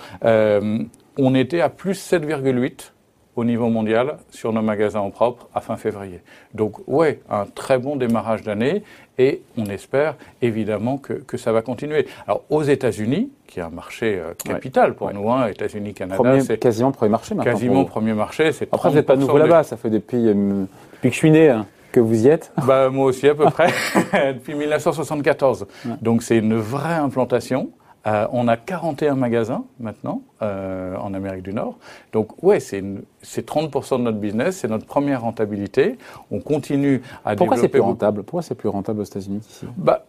on 1.17 1.35
était 1.35 1.61
à 1.61 1.69
plus 1.69 1.99
7,8 2.11 2.90
au 3.35 3.43
niveau 3.43 3.69
mondial 3.69 4.17
sur 4.29 4.51
nos 4.53 4.61
magasins 4.61 4.99
en 4.99 5.09
propre 5.09 5.47
à 5.53 5.61
fin 5.61 5.77
février. 5.77 6.19
Donc 6.53 6.77
ouais, 6.87 7.21
un 7.29 7.45
très 7.45 7.77
bon 7.77 7.95
démarrage 7.95 8.41
d'année 8.41 8.83
et 9.17 9.41
on 9.57 9.65
espère 9.65 10.15
évidemment 10.41 10.97
que, 10.97 11.13
que, 11.13 11.37
ça 11.37 11.51
va 11.51 11.61
continuer. 11.61 12.07
Alors 12.27 12.43
aux 12.49 12.63
États-Unis, 12.63 13.29
qui 13.47 13.59
est 13.59 13.63
un 13.63 13.69
marché 13.69 14.19
euh, 14.19 14.33
capital 14.43 14.95
pour 14.95 15.13
nous, 15.13 15.31
hein, 15.31 15.47
États-Unis, 15.47 15.93
Canada, 15.93 16.39
c'est 16.41 16.57
quasiment 16.57 16.91
premier 16.91 17.11
marché 17.11 17.35
maintenant. 17.35 17.51
Quasiment 17.51 17.85
premier 17.85 18.13
marché, 18.13 18.51
c'est. 18.51 18.67
Après 18.73 18.89
vous 18.89 18.95
n'êtes 18.95 19.05
pas 19.05 19.15
nouveau 19.15 19.37
là-bas, 19.37 19.63
ça 19.63 19.77
fait 19.77 19.89
depuis, 19.89 20.27
euh, 20.27 20.65
depuis 20.93 21.09
que 21.09 21.13
je 21.13 21.19
suis 21.19 21.31
né. 21.31 21.49
Hein, 21.49 21.65
que 21.91 21.99
vous 21.99 22.25
y 22.25 22.29
êtes 22.29 22.53
bah, 22.65 22.89
Moi 22.89 23.05
aussi 23.05 23.27
à 23.27 23.35
peu 23.35 23.45
près, 23.51 23.67
depuis 24.33 24.55
1974. 24.55 25.67
Donc 26.01 26.23
c'est 26.23 26.37
une 26.37 26.55
vraie 26.55 26.93
implantation. 26.93 27.69
Euh, 28.07 28.27
on 28.31 28.47
a 28.47 28.57
41 28.57 29.15
magasins 29.15 29.63
maintenant 29.79 30.23
euh, 30.41 30.95
en 30.97 31.13
Amérique 31.13 31.43
du 31.43 31.53
Nord. 31.53 31.77
Donc 32.13 32.41
ouais, 32.43 32.59
c'est 32.59 32.81
30% 32.81 33.97
de 33.99 34.03
notre 34.03 34.17
business, 34.17 34.57
c'est 34.57 34.67
notre 34.67 34.85
première 34.85 35.21
rentabilité. 35.21 35.97
On 36.31 36.39
continue 36.39 37.01
à 37.23 37.35
Pourquoi 37.35 37.57
c'est 37.57 37.67
plus 37.67 37.79
rentable? 37.79 38.23
Pourquoi 38.23 38.41
c'est 38.41 38.55
plus 38.55 38.69
rentable 38.69 39.01
aux 39.01 39.05
États-Unis 39.05 39.41
qu'ici? 39.41 39.67
Bah, 39.77 40.05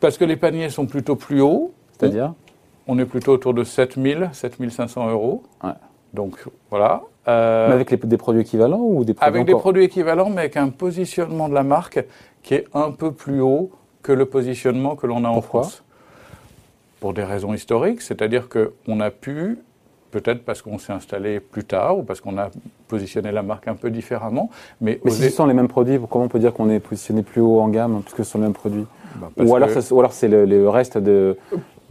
Parce 0.00 0.18
que 0.18 0.24
les 0.24 0.36
paniers 0.36 0.68
sont 0.68 0.86
plutôt 0.86 1.16
plus 1.16 1.40
hauts. 1.40 1.72
C'est-à-dire? 1.98 2.34
On, 2.86 2.98
est 2.98 3.06
plutôt 3.06 3.32
autour 3.32 3.54
de 3.54 3.64
7000, 3.64 4.30
7500 4.32 5.10
euros. 5.10 5.42
Ouais. 5.62 5.70
Donc 6.12 6.44
voilà. 6.68 7.02
Euh, 7.28 7.68
mais 7.68 7.74
avec 7.74 8.06
des 8.06 8.16
produits 8.16 8.42
équivalents 8.42 8.80
ou 8.80 9.04
des 9.04 9.14
produits 9.14 9.34
Avec 9.34 9.46
des 9.46 9.54
produits 9.54 9.84
équivalents, 9.84 10.28
mais 10.28 10.40
avec 10.40 10.56
un 10.56 10.68
positionnement 10.68 11.48
de 11.48 11.54
la 11.54 11.62
marque 11.62 12.04
qui 12.42 12.54
est 12.54 12.66
un 12.74 12.90
peu 12.90 13.12
plus 13.12 13.40
haut 13.40 13.70
que 14.02 14.12
le 14.12 14.26
positionnement 14.26 14.96
que 14.96 15.06
l'on 15.06 15.24
a 15.24 15.28
en 15.28 15.40
France 15.40 15.84
pour 17.02 17.14
des 17.14 17.24
raisons 17.24 17.52
historiques, 17.52 18.00
c'est-à-dire 18.00 18.48
qu'on 18.48 19.00
a 19.00 19.10
pu, 19.10 19.58
peut-être 20.12 20.44
parce 20.44 20.62
qu'on 20.62 20.78
s'est 20.78 20.92
installé 20.92 21.40
plus 21.40 21.64
tard 21.64 21.98
ou 21.98 22.04
parce 22.04 22.20
qu'on 22.20 22.38
a 22.38 22.48
positionné 22.86 23.32
la 23.32 23.42
marque 23.42 23.66
un 23.66 23.74
peu 23.74 23.90
différemment, 23.90 24.50
mais... 24.80 25.00
Mais 25.04 25.10
si 25.10 25.22
ce 25.22 25.30
sont 25.30 25.46
les 25.46 25.52
mêmes 25.52 25.66
produits, 25.66 25.98
comment 26.08 26.26
on 26.26 26.28
peut 26.28 26.38
dire 26.38 26.54
qu'on 26.54 26.70
est 26.70 26.78
positionné 26.78 27.24
plus 27.24 27.40
haut 27.40 27.58
en 27.58 27.66
gamme, 27.70 28.02
parce 28.04 28.14
que 28.14 28.22
ce 28.22 28.30
sont 28.30 28.38
les 28.38 28.44
mêmes 28.44 28.52
produits 28.52 28.86
bah, 29.16 29.30
ou, 29.36 29.52
alors 29.56 29.70
ou 29.90 29.98
alors 29.98 30.12
c'est 30.12 30.28
le, 30.28 30.68
reste 30.68 30.96
de 30.96 31.36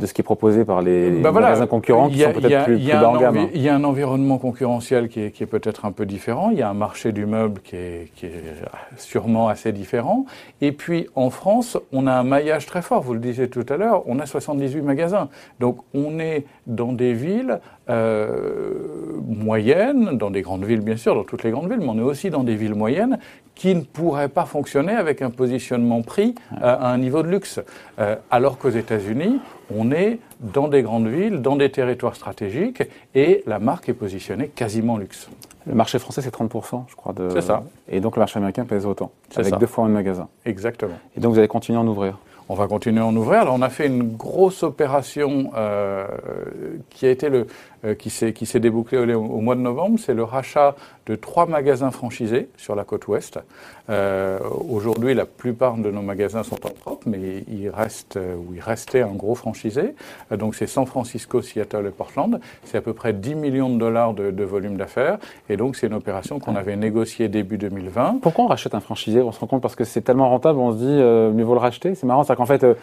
de 0.01 0.07
ce 0.07 0.13
qui 0.13 0.21
est 0.21 0.23
proposé 0.23 0.65
par 0.65 0.81
les 0.81 1.11
ben 1.11 1.31
magasins 1.31 1.67
concurrents 1.67 2.09
qui 2.09 2.19
sont 2.19 2.33
peut-être 2.33 2.65
plus, 2.65 2.77
plus 2.77 2.91
bas 2.91 3.09
en 3.09 3.17
gamme. 3.17 3.47
Il 3.53 3.61
y 3.61 3.69
a 3.69 3.75
un 3.75 3.83
environnement 3.83 4.37
concurrentiel 4.39 5.07
qui 5.07 5.21
est, 5.21 5.31
qui 5.31 5.43
est 5.43 5.47
peut-être 5.47 5.85
un 5.85 5.91
peu 5.91 6.05
différent. 6.05 6.49
Il 6.51 6.57
y 6.57 6.61
a 6.61 6.69
un 6.69 6.73
marché 6.73 7.11
du 7.11 7.25
meuble 7.25 7.61
qui 7.61 7.75
est, 7.75 8.11
qui 8.15 8.25
est, 8.25 8.31
sûrement 8.97 9.47
assez 9.47 9.71
différent. 9.71 10.25
Et 10.59 10.71
puis 10.71 11.07
en 11.15 11.29
France, 11.29 11.77
on 11.93 12.07
a 12.07 12.13
un 12.13 12.23
maillage 12.23 12.65
très 12.65 12.81
fort. 12.81 13.01
Vous 13.01 13.13
le 13.13 13.19
disiez 13.19 13.47
tout 13.49 13.65
à 13.69 13.77
l'heure, 13.77 14.03
on 14.07 14.19
a 14.19 14.25
78 14.25 14.81
magasins. 14.81 15.29
Donc 15.59 15.77
on 15.93 16.19
est 16.19 16.45
dans 16.65 16.91
des 16.91 17.13
villes 17.13 17.59
euh, 17.89 18.73
moyennes, 19.27 20.17
dans 20.17 20.31
des 20.31 20.41
grandes 20.41 20.65
villes 20.65 20.81
bien 20.81 20.97
sûr, 20.97 21.13
dans 21.13 21.23
toutes 21.23 21.43
les 21.43 21.51
grandes 21.51 21.69
villes, 21.69 21.79
mais 21.79 21.89
on 21.89 21.97
est 21.97 22.01
aussi 22.01 22.29
dans 22.29 22.43
des 22.43 22.55
villes 22.55 22.75
moyennes 22.75 23.19
qui 23.61 23.75
ne 23.75 23.81
pourraient 23.81 24.27
pas 24.27 24.45
fonctionner 24.45 24.93
avec 24.93 25.21
un 25.21 25.29
positionnement 25.29 26.01
prix 26.01 26.33
euh, 26.51 26.57
à 26.61 26.91
un 26.91 26.97
niveau 26.97 27.21
de 27.21 27.27
luxe. 27.27 27.59
Euh, 27.99 28.15
alors 28.31 28.57
qu'aux 28.57 28.71
États-Unis, 28.71 29.39
on 29.71 29.91
est 29.91 30.17
dans 30.39 30.67
des 30.67 30.81
grandes 30.81 31.07
villes, 31.07 31.43
dans 31.43 31.57
des 31.57 31.69
territoires 31.69 32.15
stratégiques, 32.15 32.81
et 33.13 33.43
la 33.45 33.59
marque 33.59 33.87
est 33.87 33.93
positionnée 33.93 34.47
quasiment 34.47 34.97
luxe. 34.97 35.29
Le 35.67 35.75
marché 35.75 35.99
français, 35.99 36.23
c'est 36.23 36.33
30%, 36.33 36.85
je 36.87 36.95
crois. 36.95 37.13
De... 37.13 37.29
C'est 37.29 37.41
ça. 37.41 37.63
Et 37.87 37.99
donc 37.99 38.15
le 38.15 38.21
marché 38.21 38.37
américain 38.37 38.65
pèse 38.65 38.87
autant, 38.87 39.11
avec 39.35 39.55
deux 39.59 39.67
fois 39.67 39.83
moins 39.83 39.89
de 39.89 39.93
magasins. 39.93 40.27
Exactement. 40.43 40.97
Et 41.15 41.19
donc 41.19 41.33
vous 41.33 41.37
allez 41.37 41.47
continuer 41.47 41.77
à 41.77 41.83
en 41.83 41.87
ouvrir 41.87 42.17
on 42.49 42.55
va 42.55 42.67
continuer 42.67 43.01
à 43.01 43.05
en 43.05 43.15
ouvrir. 43.15 43.41
Alors 43.41 43.55
on 43.55 43.61
a 43.61 43.69
fait 43.69 43.87
une 43.87 44.15
grosse 44.15 44.63
opération 44.63 45.51
euh, 45.55 46.05
qui 46.89 47.05
a 47.05 47.09
été 47.09 47.29
le, 47.29 47.47
euh, 47.85 47.95
qui 47.95 48.09
s'est 48.09 48.33
qui 48.33 48.45
s'est 48.45 48.59
débouclée 48.59 49.13
au, 49.13 49.41
mois 49.41 49.55
de 49.55 49.61
novembre. 49.61 49.99
C'est 49.99 50.13
le 50.13 50.23
rachat 50.23 50.75
de 51.07 51.15
trois 51.15 51.45
magasins 51.45 51.91
franchisés 51.91 52.49
sur 52.57 52.75
la 52.75 52.83
côte 52.83 53.07
ouest. 53.07 53.39
Euh, 53.89 54.39
Aujourd'hui, 54.69 55.13
la 55.13 55.25
plupart 55.25 55.77
de 55.77 55.89
nos 55.89 56.01
magasins 56.01 56.43
sont 56.43 56.65
en 56.65 56.69
propre, 56.69 57.07
mais 57.07 57.43
il 57.47 57.69
reste 57.69 58.17
ou 58.17 58.53
il 58.53 58.59
restait 58.59 59.01
un 59.01 59.13
gros 59.13 59.35
franchisé. 59.35 59.95
Euh, 60.31 60.37
donc 60.37 60.55
c'est 60.55 60.67
San 60.67 60.85
Francisco, 60.85 61.41
Seattle 61.41 61.87
et 61.87 61.91
Portland. 61.91 62.39
C'est 62.63 62.77
à 62.77 62.81
peu 62.81 62.93
près 62.93 63.13
10 63.13 63.35
millions 63.35 63.69
de 63.69 63.79
dollars 63.79 64.13
de, 64.13 64.31
de 64.31 64.43
volume 64.43 64.77
d'affaires. 64.77 65.17
Et 65.49 65.57
donc 65.57 65.75
c'est 65.75 65.87
une 65.87 65.93
opération 65.93 66.39
qu'on 66.39 66.55
avait 66.55 66.75
négociée 66.75 67.29
début 67.29 67.57
2020. 67.57 68.19
Pourquoi 68.21 68.45
on 68.45 68.47
rachète 68.47 68.75
un 68.75 68.79
franchisé? 68.79 69.21
On 69.21 69.31
se 69.31 69.39
rend 69.39 69.47
compte 69.47 69.61
parce 69.61 69.75
que 69.75 69.83
c'est 69.83 70.01
tellement 70.01 70.29
rentable, 70.29 70.59
on 70.59 70.71
se 70.71 70.77
dit 70.77 70.85
euh, 70.87 71.31
mieux 71.31 71.43
vaut 71.43 71.53
le 71.53 71.59
racheter. 71.59 71.95
C'est 71.95 72.05
marrant, 72.05 72.23
en 72.41 72.45
fait, 72.45 72.63
euh, 72.63 72.73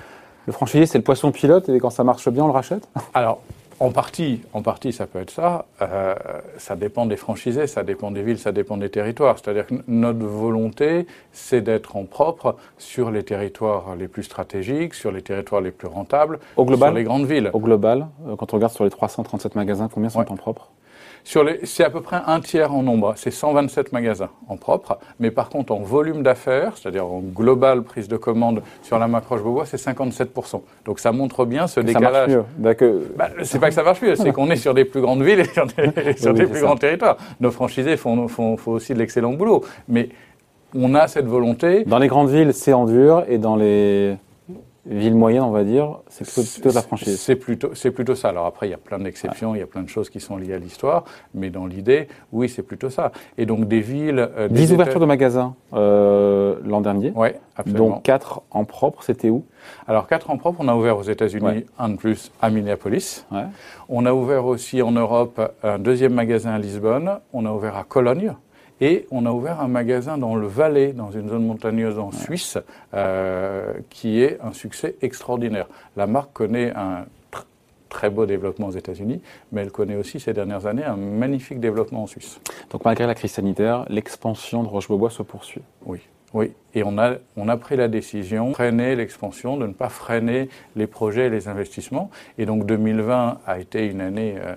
le 0.47 0.53
franchisé, 0.53 0.87
c'est 0.87 0.99
le 0.99 1.05
poisson 1.05 1.33
pilote 1.33 1.69
et 1.69 1.79
quand 1.79 1.91
ça 1.91 2.05
marche 2.05 2.29
bien, 2.29 2.45
on 2.45 2.47
le 2.47 2.53
rachète 2.53 2.89
Alors, 3.15 3.41
en 3.81 3.91
partie, 3.91 4.41
en 4.53 4.63
partie, 4.63 4.93
ça 4.93 5.07
peut 5.07 5.21
être 5.21 5.31
ça. 5.31 5.67
Euh, 5.83 6.15
ça 6.57 6.75
dépend 6.75 7.07
des 7.07 7.17
franchisés, 7.17 7.69
ça 7.69 7.85
dépend 7.85 8.11
des 8.11 8.23
villes, 8.23 8.39
ça 8.39 8.51
dépend 8.51 8.77
des 8.77 8.91
territoires. 8.91 9.37
C'est-à-dire 9.39 9.67
que 9.67 9.75
notre 9.87 10.25
volonté, 10.25 11.07
c'est 11.33 11.61
d'être 11.61 11.97
en 11.97 12.05
propre 12.05 12.57
sur 12.79 13.13
les 13.13 13.23
territoires 13.23 13.95
les 13.97 14.09
plus 14.09 14.25
stratégiques, 14.25 14.95
sur 14.95 15.13
les 15.13 15.23
territoires 15.23 15.61
les 15.61 15.71
plus 15.71 15.87
rentables, 15.87 16.41
au 16.57 16.65
global, 16.65 16.91
sur 16.91 16.97
les 16.97 17.05
grandes 17.05 17.27
villes. 17.27 17.51
Au 17.53 17.61
global, 17.61 18.09
euh, 18.27 18.35
quand 18.37 18.53
on 18.53 18.57
regarde 18.57 18.73
sur 18.73 18.85
les 18.85 18.91
337 18.91 19.55
magasins, 19.55 19.89
combien 19.93 20.09
sont 20.09 20.21
en 20.21 20.37
propre? 20.37 20.71
C'est 21.65 21.85
à 21.85 21.91
peu 21.91 22.01
près 22.01 22.21
un 22.27 22.41
tiers 22.41 22.73
en 22.73 22.83
nombre, 22.83 23.13
c'est 23.17 23.31
127 23.31 23.93
magasins 23.93 24.31
en 24.49 24.57
propre, 24.57 24.99
mais 25.21 25.31
par 25.31 25.51
contre 25.51 25.73
en 25.73 25.81
volume 25.81 26.23
d'affaires, 26.23 26.73
c'est-à-dire 26.77 27.07
en 27.07 27.21
global 27.21 27.83
prise 27.83 28.09
de 28.09 28.17
commande 28.17 28.63
sur 28.83 28.99
la 28.99 29.09
Macroche 29.09 29.43
Beaubois, 29.43 29.67
c'est 29.67 29.77
57%. 29.77 30.63
Donc 30.87 31.01
ça 31.01 31.13
montre 31.13 31.45
bien 31.45 31.67
ce 31.67 31.81
décalage. 31.81 32.31
Ça 32.31 32.37
marche 32.37 32.47
mieux. 32.59 33.13
Bah, 33.17 33.29
c'est 33.43 33.59
pas 33.59 33.69
que 33.69 33.75
ça 33.75 33.83
marche 33.83 34.01
mieux, 34.01 34.17
c'est 34.17 34.33
qu'on 34.33 34.51
est 34.51 34.57
sur 34.57 34.73
des 34.73 34.85
plus 34.85 35.01
grandes 35.01 35.23
villes 35.23 35.41
et 35.41 35.45
sur 35.45 35.67
des, 35.67 36.47
plus 36.47 36.63
grands 36.63 36.77
territoires. 36.77 37.19
Nos 37.41 37.51
franchisés 37.51 37.97
font, 37.97 38.29
font, 38.29 38.57
font 38.57 38.73
aussi 38.73 38.95
de 38.95 38.99
l'excellent 38.99 39.35
boulot, 39.35 39.65
mais 39.89 40.09
on 40.75 40.95
a 40.95 41.09
cette 41.09 41.27
volonté. 41.27 41.85
Dans 41.85 41.99
les 41.99 42.09
grandes 42.09 42.31
villes, 42.31 42.53
c'est 42.55 42.73
en 42.73 42.85
dur, 42.87 43.25
et 43.29 43.39
dans 43.39 43.57
les 43.57 44.17
ville 44.87 45.15
moyenne, 45.15 45.43
on 45.43 45.51
va 45.51 45.65
dire, 45.65 45.99
c'est 46.09 46.25
plutôt, 46.25 46.73
la 46.73 46.83
franchise. 46.83 47.21
C'est 47.21 47.37
plutôt, 47.37 47.71
c'est 47.75 47.91
plutôt 47.91 48.15
ça. 48.15 48.29
Alors 48.29 48.47
après, 48.47 48.69
il 48.69 48.71
y 48.71 48.75
a 48.75 48.79
plein 48.79 48.99
d'exceptions, 48.99 49.55
il 49.55 49.59
y 49.59 49.63
a 49.63 49.67
plein 49.67 49.83
de 49.83 49.89
choses 49.89 50.09
qui 50.09 50.21
sont 50.21 50.37
liées 50.37 50.55
à 50.55 50.59
l'histoire, 50.59 51.05
mais 51.35 51.51
dans 51.51 51.67
l'idée, 51.67 52.09
oui, 52.33 52.49
c'est 52.49 52.63
plutôt 52.63 52.91
ça. 52.91 53.13
Et 53.37 53.47
donc 53.47 53.69
des 53.69 53.81
villes. 53.81 54.29
Euh, 54.37 54.49
10 54.49 54.73
ouvertures 54.73 55.01
de 55.01 55.07
magasins 55.07 55.55
euh, 55.75 56.57
l'an 56.65 56.81
dernier. 56.81 57.13
Oui, 57.15 57.29
absolument. 57.57 57.89
Donc 57.89 58.03
4 58.03 58.43
en 58.51 58.65
propre, 58.65 59.03
c'était 59.03 59.31
où? 59.31 59.45
Alors 59.87 60.07
4 60.07 60.31
en 60.31 60.39
propre, 60.39 60.59
on 60.61 60.69
a 60.69 60.75
ouvert 60.75 60.97
aux 60.97 61.03
États-Unis, 61.03 61.65
un 61.79 61.89
de 61.91 61.97
plus 61.97 62.33
à 62.41 62.51
Minneapolis. 62.51 63.27
Ouais. 63.31 63.45
On 63.89 64.07
a 64.07 64.13
ouvert 64.13 64.47
aussi 64.47 64.81
en 64.83 64.93
Europe 64.93 65.41
un 65.63 65.79
deuxième 65.79 66.15
magasin 66.15 66.53
à 66.53 66.59
Lisbonne. 66.59 67.19
On 67.33 67.45
a 67.45 67.53
ouvert 67.53 67.77
à 67.77 67.85
Cologne. 67.85 68.35
Et 68.81 69.07
on 69.11 69.27
a 69.27 69.31
ouvert 69.31 69.61
un 69.61 69.69
magasin 69.69 70.19
dans 70.19 70.37
le 70.37 70.47
Valais, 70.47 70.93
dans 70.93 71.11
une 71.11 71.29
zone 71.29 71.47
montagneuse 71.47 71.99
en 71.99 72.13
Suisse, 72.13 72.59
euh, 72.95 73.75
qui 73.91 74.23
est 74.23 74.39
un 74.41 74.53
succès 74.53 74.97
extraordinaire. 75.03 75.67
La 75.97 76.07
marque 76.07 76.33
connaît 76.33 76.73
un 76.75 77.07
très 77.89 78.11
beau 78.11 78.27
développement 78.27 78.67
aux 78.69 78.73
États-Unis, 78.73 79.21
mais 79.51 79.63
elle 79.63 79.71
connaît 79.71 79.97
aussi 79.97 80.21
ces 80.21 80.33
dernières 80.33 80.67
années 80.67 80.85
un 80.85 80.97
magnifique 80.97 81.59
développement 81.59 82.03
en 82.03 82.07
Suisse. 82.07 82.41
Donc 82.71 82.85
malgré 82.85 83.07
la 83.07 83.15
crise 83.15 83.33
sanitaire, 83.33 83.87
l'expansion 83.89 84.63
de 84.63 84.69
Roche-Beaubois 84.69 85.11
se 85.11 85.23
poursuit. 85.23 85.63
Oui. 85.87 86.01
Oui, 86.35 86.53
et 86.75 86.83
on 86.85 86.99
a, 86.99 87.15
on 87.39 87.49
a 87.49 87.57
pris 87.57 87.77
la 87.77 87.89
décision 87.89 88.51
de 88.51 88.55
freiner 88.55 88.95
l'expansion, 88.97 89.57
de 89.57 89.67
ne 89.67 89.73
pas 89.73 89.89
freiner 89.89 90.51
les 90.77 90.87
projets 90.87 91.29
et 91.29 91.31
les 91.31 91.49
investissements. 91.49 92.11
Et 92.37 92.45
donc 92.45 92.67
2020 92.67 93.39
a 93.47 93.59
été 93.59 93.87
une 93.87 94.03
année 94.03 94.35
euh, 94.37 94.55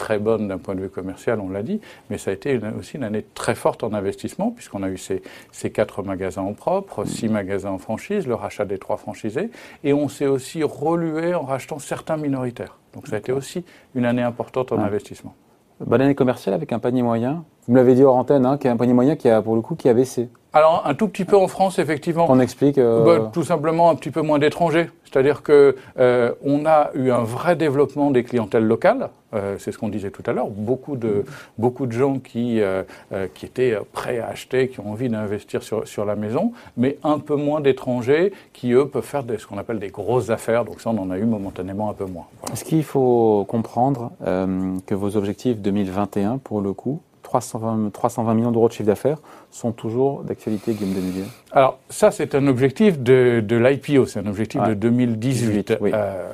très 0.00 0.18
bonne 0.18 0.48
d'un 0.48 0.56
point 0.56 0.74
de 0.74 0.80
vue 0.80 0.88
commercial, 0.88 1.40
on 1.40 1.50
l'a 1.50 1.62
dit, 1.62 1.78
mais 2.08 2.16
ça 2.16 2.30
a 2.30 2.34
été 2.34 2.58
aussi 2.78 2.96
une 2.96 3.04
année 3.04 3.22
très 3.34 3.54
forte 3.54 3.84
en 3.84 3.92
investissement, 3.92 4.50
puisqu'on 4.50 4.82
a 4.82 4.88
eu 4.88 4.96
ces, 4.96 5.22
ces, 5.52 5.70
quatre 5.70 6.02
magasins 6.02 6.40
en 6.40 6.54
propre, 6.54 7.04
six 7.04 7.28
magasins 7.28 7.70
en 7.70 7.76
franchise, 7.76 8.26
le 8.26 8.34
rachat 8.34 8.64
des 8.64 8.78
trois 8.78 8.96
franchisés, 8.96 9.50
et 9.84 9.92
on 9.92 10.08
s'est 10.08 10.26
aussi 10.26 10.62
relué 10.62 11.34
en 11.34 11.42
rachetant 11.42 11.78
certains 11.78 12.16
minoritaires. 12.16 12.78
Donc 12.94 13.08
ça 13.08 13.16
a 13.16 13.18
été 13.18 13.30
aussi 13.30 13.62
une 13.94 14.06
année 14.06 14.22
importante 14.22 14.72
en 14.72 14.78
investissement. 14.78 15.34
Bonne 15.80 16.00
année 16.00 16.14
commerciale 16.14 16.54
avec 16.54 16.72
un 16.72 16.78
panier 16.78 17.02
moyen. 17.02 17.44
Vous 17.66 17.74
me 17.74 17.76
l'avez 17.76 17.94
dit 17.94 18.02
hors 18.02 18.16
antenne, 18.16 18.46
hein, 18.46 18.56
qui 18.56 18.68
est 18.68 18.70
un 18.70 18.78
panier 18.78 18.94
moyen 18.94 19.16
qui 19.16 19.28
a 19.28 19.42
pour 19.42 19.54
le 19.54 19.60
coup 19.60 19.74
qui 19.74 19.90
a 19.90 19.94
baissé. 19.94 20.30
Alors 20.52 20.82
un 20.84 20.94
tout 20.94 21.08
petit 21.08 21.24
peu 21.24 21.36
en 21.36 21.48
France 21.48 21.78
effectivement. 21.78 22.26
On 22.28 22.40
explique. 22.40 22.78
Euh, 22.78 23.04
bah, 23.04 23.30
tout 23.32 23.44
simplement 23.44 23.90
un 23.90 23.94
petit 23.94 24.10
peu 24.10 24.22
moins 24.22 24.38
d'étrangers. 24.38 24.90
C'est-à-dire 25.04 25.42
que 25.42 25.76
euh, 25.98 26.32
on 26.44 26.66
a 26.66 26.90
eu 26.94 27.10
un 27.10 27.22
vrai 27.22 27.56
développement 27.56 28.10
des 28.10 28.24
clientèles 28.24 28.64
locales. 28.64 29.10
Euh, 29.34 29.56
c'est 29.58 29.72
ce 29.72 29.78
qu'on 29.78 29.88
disait 29.88 30.10
tout 30.10 30.22
à 30.26 30.32
l'heure. 30.32 30.48
Beaucoup 30.48 30.96
de 30.96 31.24
beaucoup 31.58 31.86
de 31.86 31.92
gens 31.92 32.18
qui 32.18 32.60
euh, 32.60 32.82
euh, 33.12 33.28
qui 33.32 33.46
étaient 33.46 33.76
prêts 33.92 34.18
à 34.18 34.28
acheter, 34.28 34.68
qui 34.68 34.80
ont 34.80 34.90
envie 34.90 35.08
d'investir 35.08 35.62
sur 35.62 35.86
sur 35.86 36.04
la 36.04 36.16
maison, 36.16 36.52
mais 36.76 36.98
un 37.04 37.18
peu 37.18 37.36
moins 37.36 37.60
d'étrangers 37.60 38.32
qui 38.52 38.72
eux 38.72 38.88
peuvent 38.88 39.04
faire 39.04 39.22
des, 39.22 39.38
ce 39.38 39.46
qu'on 39.46 39.58
appelle 39.58 39.78
des 39.78 39.88
grosses 39.88 40.30
affaires. 40.30 40.64
Donc 40.64 40.80
ça, 40.80 40.90
on 40.90 40.98
en 40.98 41.10
a 41.10 41.18
eu 41.18 41.24
momentanément 41.24 41.90
un 41.90 41.94
peu 41.94 42.06
moins. 42.06 42.26
Est-ce 42.52 42.64
qu'il 42.64 42.84
faut 42.84 43.44
comprendre 43.48 44.12
que 44.24 44.94
vos 44.94 45.16
objectifs 45.16 45.58
2021, 45.60 46.38
pour 46.38 46.60
le 46.60 46.72
coup, 46.72 47.00
320, 47.30 47.92
320 47.92 48.34
millions 48.34 48.50
d'euros 48.50 48.68
de 48.68 48.72
chiffre 48.72 48.88
d'affaires 48.88 49.18
sont 49.50 49.70
toujours 49.70 50.22
d'actualité, 50.24 50.74
Guillaume 50.74 50.94
Demélier 50.94 51.24
Alors, 51.52 51.78
ça, 51.88 52.10
c'est 52.10 52.34
un 52.34 52.46
objectif 52.48 52.98
de, 52.98 53.42
de 53.44 53.56
l'IPO, 53.56 54.06
c'est 54.06 54.18
un 54.18 54.26
objectif 54.26 54.60
de 54.62 54.74
2018. 54.74 55.78
euh, 55.80 56.32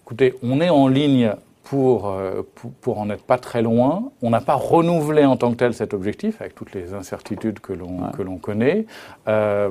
écoutez, 0.00 0.34
on 0.42 0.60
est 0.60 0.70
en 0.70 0.86
ligne 0.86 1.32
pour, 1.64 2.08
euh, 2.08 2.42
pour, 2.54 2.70
pour, 2.80 2.98
en 3.00 3.10
être 3.10 3.24
pas 3.24 3.38
très 3.38 3.62
loin. 3.62 4.10
On 4.22 4.30
n'a 4.30 4.40
pas 4.40 4.54
renouvelé 4.54 5.24
en 5.24 5.36
tant 5.36 5.50
que 5.50 5.56
tel 5.56 5.74
cet 5.74 5.92
objectif, 5.92 6.40
avec 6.40 6.54
toutes 6.54 6.72
les 6.72 6.94
incertitudes 6.94 7.58
que 7.58 7.72
l'on 7.72 8.04
ouais. 8.04 8.12
que 8.16 8.22
l'on 8.22 8.38
connaît. 8.38 8.86
Euh, 9.26 9.70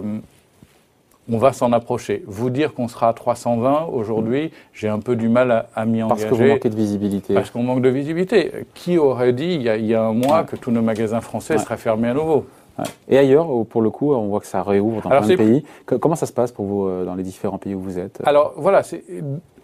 on 1.32 1.38
va 1.38 1.54
s'en 1.54 1.72
approcher. 1.74 2.24
Vous 2.28 2.50
dire 2.50 2.74
qu'on 2.74 2.88
sera 2.88 3.10
à 3.10 3.14
320 3.14 3.88
aujourd'hui, 3.92 4.52
j'ai 4.74 4.88
un 4.88 5.00
peu 5.00 5.16
du 5.16 5.30
mal 5.30 5.52
à, 5.52 5.70
à 5.76 5.86
m'y 5.86 6.02
engager. 6.04 6.24
Parce 6.24 6.38
que 6.38 6.44
vous 6.44 6.50
manquez 6.50 6.70
de 6.70 6.76
visibilité. 6.76 7.34
Parce 7.34 7.50
qu'on 7.52 7.64
manque 7.64 7.82
de 7.82 7.90
visibilité. 7.90 8.52
Qui 8.74 8.98
aurait 8.98 9.34
dit 9.34 9.54
il 9.54 9.62
y 9.62 9.70
a, 9.70 9.78
il 9.78 9.86
y 9.86 9.94
a 9.94 10.04
un 10.04 10.14
mois 10.14 10.42
ouais. 10.42 10.46
que 10.46 10.56
tous 10.56 10.72
nos 10.72 10.82
magasins 10.82 11.22
français 11.22 11.56
ouais. 11.56 11.60
seraient 11.60 11.78
fermés 11.78 12.10
à 12.10 12.14
nouveau? 12.14 12.46
Ouais. 12.80 12.86
Et 13.08 13.18
ailleurs, 13.18 13.48
pour 13.70 13.82
le 13.82 13.90
coup, 13.90 14.14
on 14.14 14.28
voit 14.28 14.40
que 14.40 14.48
ça 14.48 14.64
réouvre 14.64 15.02
dans 15.02 15.10
Alors 15.10 15.24
plein 15.24 15.36
de 15.36 15.38
pays. 15.38 15.64
Comment 15.86 16.16
ça 16.16 16.26
se 16.26 16.34
passe 16.34 16.52
pour 16.52 16.66
vous 16.66 16.88
euh, 16.88 17.06
dans 17.06 17.16
les 17.16 17.24
différents 17.24 17.58
pays 17.58 17.76
où 17.76 17.82
vous 17.82 18.00
êtes? 18.00 18.22
Alors 18.26 18.54
voilà, 18.58 18.84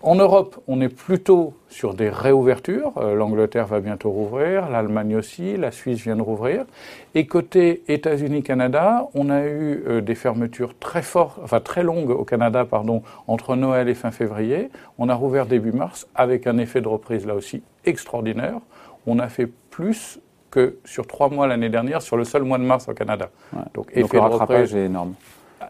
en 0.06 0.16
Europe, 0.16 0.60
on 0.68 0.82
est 0.82 0.90
plutôt 0.90 1.54
sur 1.70 1.94
des 1.94 2.10
réouvertures. 2.10 2.92
Euh, 2.98 3.16
L'Angleterre 3.16 3.68
va 3.68 3.80
bientôt 3.80 4.12
rouvrir, 4.12 4.70
l'Allemagne 4.70 5.16
aussi, 5.16 5.56
la 5.56 5.72
Suisse 5.72 6.02
vient 6.02 6.18
de 6.18 6.22
rouvrir. 6.22 6.66
Et 7.16 7.26
côté 7.26 7.84
États-Unis-Canada, 7.88 9.08
on 9.16 9.30
a 9.30 9.46
eu 9.46 9.82
euh, 9.88 10.02
des 10.02 10.16
fermetures 10.16 10.78
très 10.78 11.02
fortes, 11.02 11.40
enfin 11.42 11.62
très 11.62 11.84
longues 11.84 12.10
au 12.10 12.26
Canada, 12.26 12.66
pardon, 12.66 13.02
entre 13.28 13.56
Noël 13.56 13.88
et 13.88 13.94
fin 13.94 14.12
février. 14.12 14.70
On 14.98 15.08
a 15.08 15.16
rouvert 15.16 15.46
début 15.46 15.72
mars 15.72 16.06
avec 16.16 16.48
un 16.48 16.58
effet 16.58 16.82
de 16.82 16.90
reprise 16.90 17.26
là 17.26 17.36
aussi 17.36 17.64
extraordinaire. 17.86 18.60
On 19.08 19.20
a 19.20 19.30
fait 19.30 19.48
plus 19.70 20.20
que 20.54 20.78
sur 20.86 21.08
trois 21.08 21.30
mois 21.30 21.48
l'année 21.48 21.70
dernière 21.70 22.04
sur 22.04 22.16
le 22.16 22.24
seul 22.24 22.44
mois 22.44 22.60
de 22.60 22.64
mars 22.64 22.88
au 22.88 22.94
Canada. 22.94 23.30
Ouais. 23.52 23.64
Donc, 23.74 23.88
effet 23.90 24.02
Donc 24.02 24.14
le 24.14 24.20
rattrapage 24.20 24.76
est 24.76 24.86
énorme. 24.86 25.16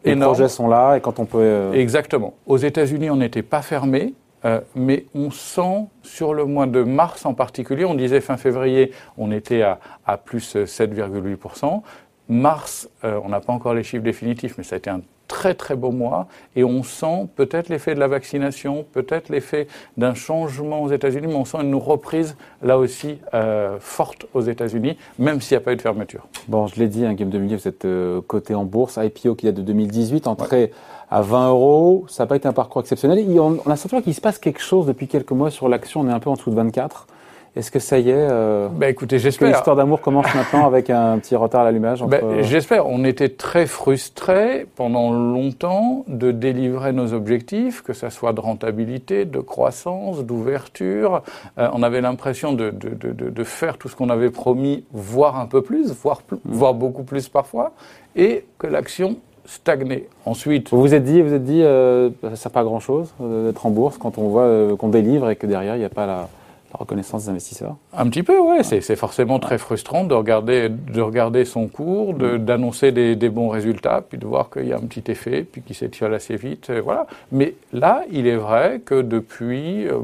Les 0.03 0.17
projets 0.17 0.49
sont 0.49 0.67
là 0.67 0.97
et 0.97 1.01
quand 1.01 1.19
on 1.19 1.25
peut. 1.25 1.37
Euh... 1.39 1.71
Exactement. 1.71 2.33
Aux 2.45 2.57
États-Unis, 2.57 3.09
on 3.09 3.15
n'était 3.15 3.43
pas 3.43 3.61
fermé. 3.61 4.13
Euh, 4.45 4.59
mais 4.75 5.05
on 5.15 5.31
sent 5.31 5.85
sur 6.01 6.33
le 6.33 6.43
mois 6.43 6.65
de 6.65 6.83
mars 6.83 7.25
en 7.25 7.33
particulier, 7.33 7.85
on 7.85 7.93
disait 7.93 8.19
fin 8.19 8.35
février, 8.35 8.91
on 9.17 9.31
était 9.31 9.61
à, 9.61 9.79
à 10.05 10.17
plus 10.17 10.57
7,8%. 10.57 11.81
mars, 12.27 12.89
on 13.03 13.29
n'a 13.29 13.39
pas 13.39 13.53
encore 13.53 13.73
les 13.73 13.83
chiffres 13.83 14.03
définitifs, 14.03 14.57
mais 14.57 14.65
ça 14.65 14.75
a 14.75 14.79
été 14.79 14.89
un 14.89 14.99
très 15.33 15.55
très 15.55 15.75
beau 15.75 15.89
mois 15.89 16.27
et 16.55 16.63
on 16.63 16.83
sent 16.83 17.27
peut-être 17.35 17.67
l'effet 17.67 17.95
de 17.95 17.99
la 17.99 18.07
vaccination, 18.07 18.85
peut-être 18.93 19.29
l'effet 19.29 19.67
d'un 19.97 20.13
changement 20.13 20.83
aux 20.83 20.91
États-Unis, 20.91 21.25
mais 21.25 21.33
on 21.33 21.43
sent 21.43 21.57
une 21.63 21.73
reprise 21.73 22.37
là 22.61 22.77
aussi 22.77 23.17
euh, 23.33 23.77
forte 23.79 24.27
aux 24.35 24.41
États-Unis, 24.41 24.95
même 25.17 25.41
s'il 25.41 25.57
n'y 25.57 25.63
a 25.63 25.65
pas 25.65 25.73
eu 25.73 25.75
de 25.75 25.81
fermeture. 25.81 26.27
Bon, 26.47 26.67
je 26.67 26.75
l'ai 26.75 26.87
dit, 26.87 27.03
un 27.03 27.15
Game 27.15 27.31
de 27.31 27.39
Millier, 27.39 27.55
vous 27.55 27.67
êtes 27.67 27.83
euh, 27.85 28.21
coté 28.21 28.53
en 28.53 28.63
bourse, 28.63 28.99
IPO 29.01 29.33
qui 29.33 29.47
date 29.47 29.55
de 29.55 29.63
2018, 29.63 30.27
entrée 30.27 30.71
à 31.09 31.21
20 31.21 31.49
euros, 31.49 32.05
ça 32.09 32.23
n'a 32.23 32.27
pas 32.27 32.35
été 32.35 32.47
un 32.47 32.53
parcours 32.53 32.81
exceptionnel. 32.81 33.25
on, 33.39 33.57
a 33.69 33.75
senti 33.75 34.03
qu'il 34.03 34.13
se 34.13 34.21
passe 34.21 34.37
quelque 34.37 34.61
chose 34.61 34.85
depuis 34.85 35.07
quelques 35.07 35.31
mois 35.31 35.49
sur 35.49 35.67
l'action, 35.67 36.01
on 36.01 36.07
est 36.07 36.13
un 36.13 36.19
peu 36.19 36.29
en 36.29 36.35
dessous 36.35 36.51
de 36.51 36.55
24. 36.55 37.07
Est-ce 37.55 37.69
que 37.69 37.77
ça 37.77 37.99
y 37.99 38.09
est 38.09 38.15
euh, 38.17 38.67
bah 38.67 38.89
écoutez, 38.89 39.19
j'espère. 39.19 39.49
l'histoire 39.49 39.75
d'amour 39.75 40.01
commence 40.01 40.25
maintenant 40.33 40.65
avec 40.65 40.89
un 40.89 41.19
petit 41.19 41.35
retard 41.35 41.61
à 41.61 41.63
l'allumage 41.65 42.03
bah, 42.03 42.17
J'espère. 42.41 42.87
On 42.87 43.03
était 43.03 43.29
très 43.29 43.67
frustrés 43.67 44.65
pendant 44.75 45.11
longtemps 45.11 46.03
de 46.07 46.31
délivrer 46.31 46.93
nos 46.93 47.13
objectifs, 47.13 47.83
que 47.83 47.93
ça 47.93 48.09
soit 48.09 48.33
de 48.33 48.39
rentabilité, 48.39 49.25
de 49.25 49.39
croissance, 49.39 50.25
d'ouverture. 50.25 51.21
Euh, 51.59 51.69
on 51.73 51.83
avait 51.83 52.01
l'impression 52.01 52.53
de, 52.53 52.71
de, 52.71 52.89
de, 52.89 53.29
de, 53.29 53.43
faire 53.43 53.77
tout 53.77 53.87
ce 53.87 53.95
qu'on 53.95 54.09
avait 54.09 54.31
promis, 54.31 54.83
voire 54.91 55.37
un 55.37 55.45
peu 55.45 55.61
plus, 55.61 55.91
voire, 55.91 56.23
plus, 56.23 56.37
mm. 56.37 56.39
voire 56.45 56.73
beaucoup 56.73 57.03
plus 57.03 57.29
parfois, 57.29 57.73
et 58.15 58.45
que 58.57 58.65
l'action 58.65 59.17
stagnait. 59.45 60.07
Ensuite, 60.25 60.71
vous 60.71 60.81
vous 60.81 60.95
êtes 60.95 61.03
dit, 61.03 61.21
vous 61.21 61.33
êtes 61.33 61.43
dit, 61.43 61.61
euh, 61.61 62.09
ça 62.23 62.29
ne 62.31 62.35
sert 62.35 62.51
pas 62.51 62.61
à 62.61 62.63
grand 62.63 62.79
chose 62.79 63.13
euh, 63.21 63.45
d'être 63.47 63.63
en 63.63 63.69
bourse 63.69 63.99
quand 63.99 64.17
on 64.17 64.29
voit 64.29 64.49
qu'on 64.79 64.87
délivre 64.87 65.29
et 65.29 65.35
que 65.35 65.45
derrière 65.45 65.75
il 65.75 65.79
n'y 65.79 65.85
a 65.85 65.89
pas 65.89 66.07
la 66.07 66.29
la 66.73 66.79
reconnaissance 66.79 67.25
des 67.25 67.29
investisseurs 67.29 67.75
Un 67.95 68.09
petit 68.09 68.23
peu, 68.23 68.39
oui. 68.39 68.57
C'est 68.63 68.95
forcément 68.95 69.39
très 69.39 69.57
frustrant 69.57 70.03
de 70.05 70.13
regarder, 70.13 70.69
de 70.69 71.01
regarder 71.01 71.45
son 71.45 71.67
cours, 71.67 72.13
mm. 72.13 72.39
d'annoncer 72.39 72.91
des, 72.91 73.29
bons 73.29 73.49
résultats, 73.49 74.03
puis 74.07 74.17
de 74.17 74.25
voir 74.25 74.49
qu'il 74.49 74.67
y 74.67 74.73
a 74.73 74.77
un 74.77 74.87
petit 74.87 75.09
effet, 75.11 75.43
puis 75.43 75.61
qu'il 75.61 75.75
s'étire 75.75 76.11
assez 76.11 76.35
vite. 76.35 76.71
Voilà. 76.71 77.05
Mais 77.31 77.53
là, 77.71 78.03
il 78.11 78.27
est 78.27 78.35
vrai 78.35 78.81
que 78.83 79.01
depuis 79.01 79.87
euh, 79.87 79.99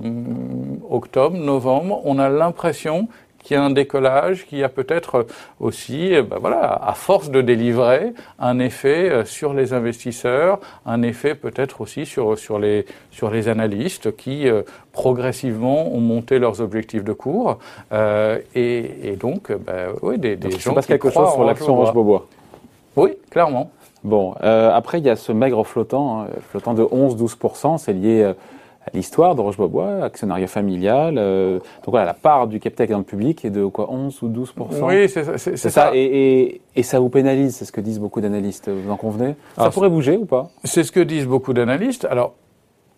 octobre, 0.90 1.38
novembre, 1.38 2.02
on 2.06 2.20
a 2.20 2.30
l'impression 2.30 3.08
qu'il 3.44 3.56
y 3.56 3.58
a 3.58 3.64
un 3.64 3.70
décollage, 3.70 4.46
qu'il 4.46 4.60
y 4.60 4.64
a 4.64 4.70
peut-être 4.70 5.26
aussi, 5.60 6.10
eh 6.12 6.22
ben 6.22 6.38
voilà, 6.40 6.80
à 6.84 6.94
force 6.94 7.32
de 7.32 7.42
délivrer, 7.42 8.14
un 8.40 8.60
effet 8.60 9.10
euh, 9.10 9.26
sur 9.26 9.54
les 9.54 9.74
investisseurs, 9.74 10.60
un 10.86 11.02
effet 11.02 11.36
peut-être 11.36 11.82
aussi 11.82 12.06
sur, 12.06 12.38
sur, 12.38 12.60
les, 12.60 12.86
sur 13.12 13.30
les 13.32 13.48
analystes 13.48 14.16
qui 14.16 14.48
euh, 14.48 14.62
progressivement 14.92 15.94
ont 15.94 16.02
monté 16.02 16.40
leurs 16.40 16.62
objectifs 16.62 17.04
de 17.04 17.14
cours. 17.14 17.60
Euh, 17.92 18.40
et, 18.56 19.16
donc, 19.20 19.52
ben, 19.52 19.94
oui, 20.02 20.18
des, 20.18 20.36
des 20.36 20.52
gens. 20.52 20.74
passe 20.74 20.86
quelque 20.86 21.10
chose 21.10 21.32
sur 21.32 21.44
l'action 21.44 21.76
Roche-Beaubois. 21.76 22.28
Oui, 22.96 23.12
clairement. 23.30 23.72
Bon, 24.04 24.34
après, 24.42 25.00
il 25.00 25.06
y 25.06 25.10
a 25.10 25.18
ce 25.18 25.34
maigre 25.34 25.66
flottant, 25.66 26.22
hein, 26.22 26.28
flottant 26.50 26.74
de 26.74 26.84
11-12%, 26.84 27.78
c'est 27.78 27.92
lié 27.92 28.34
l'histoire 28.94 29.36
de 29.36 29.42
Roche-Bobois, 29.42 30.04
actionnariat 30.04 30.48
familial. 30.48 31.16
Euh, 31.18 31.60
donc 31.60 31.90
voilà, 31.90 32.06
la 32.06 32.14
part 32.14 32.48
du 32.48 32.60
capital 32.60 32.88
dans 32.88 32.98
le 33.00 33.04
public 33.04 33.46
est 33.46 33.50
de 33.50 33.66
quoi 33.66 33.92
11 33.92 34.22
ou 34.24 34.28
12 34.28 34.54
Oui, 34.82 35.10
c'est 35.10 35.24
ça. 35.24 35.38
C'est 35.38 35.58
ça. 35.58 35.92
Et, 35.94 36.62
et, 36.76 36.84
ça 36.84 37.00
vous 37.00 37.10
pénalise, 37.10 37.56
c'est 37.56 37.66
ce 37.66 37.72
que 37.72 37.82
disent 37.82 38.00
beaucoup 38.00 38.22
d'analystes. 38.22 38.70
Vous 38.70 38.92
en 38.92 38.98
convenez? 38.98 39.36
Ça 39.56 39.70
pourrait 39.70 39.90
bouger 39.90 40.18
ou 40.18 40.26
pas? 40.26 40.50
C'est 40.64 40.84
ce 40.84 40.92
que 40.92 41.00
disent 41.00 41.28
beaucoup 41.28 41.54
d'analystes. 41.54 42.06
Alors, 42.10 42.34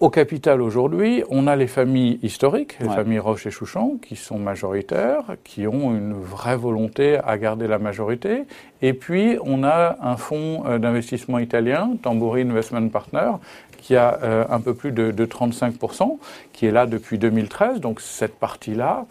au 0.02 0.10
capital 0.10 0.64
aujourd'hui, 0.64 1.24
on 1.30 1.46
a 1.46 1.56
les 1.56 1.68
familles 1.68 2.18
historiques, 2.24 2.76
les 2.80 2.90
familles 2.90 3.20
Roche 3.20 3.46
et 3.46 3.52
Chouchan, 3.52 3.98
qui 4.02 4.16
sont 4.16 4.40
majoritaires, 4.40 5.36
qui 5.44 5.68
ont 5.68 5.96
une 5.96 6.14
vraie 6.14 6.58
volonté 6.58 7.20
à 7.24 7.38
garder 7.38 7.68
la 7.68 7.78
majorité. 7.78 8.46
Et 8.82 8.94
puis, 8.94 9.38
on 9.44 9.64
a 9.64 9.98
un 10.02 10.18
fonds 10.18 10.64
euh, 10.66 10.80
d'investissement 10.80 11.38
italien, 11.38 11.98
Tamburi 12.02 12.42
Investment 12.42 12.90
Partner, 12.90 13.34
qui 13.82 13.96
a 13.96 14.20
euh, 14.24 14.46
un 14.50 14.60
peu 14.60 14.74
plus 14.74 14.92
de, 14.92 15.26
35%, 15.26 16.18
qui 16.54 16.66
est 16.66 16.72
là 16.72 16.86
depuis 16.86 17.18
2013. 17.18 17.80
Donc, 17.80 18.00
cette 18.00 18.36
partie-là, 18.36 19.06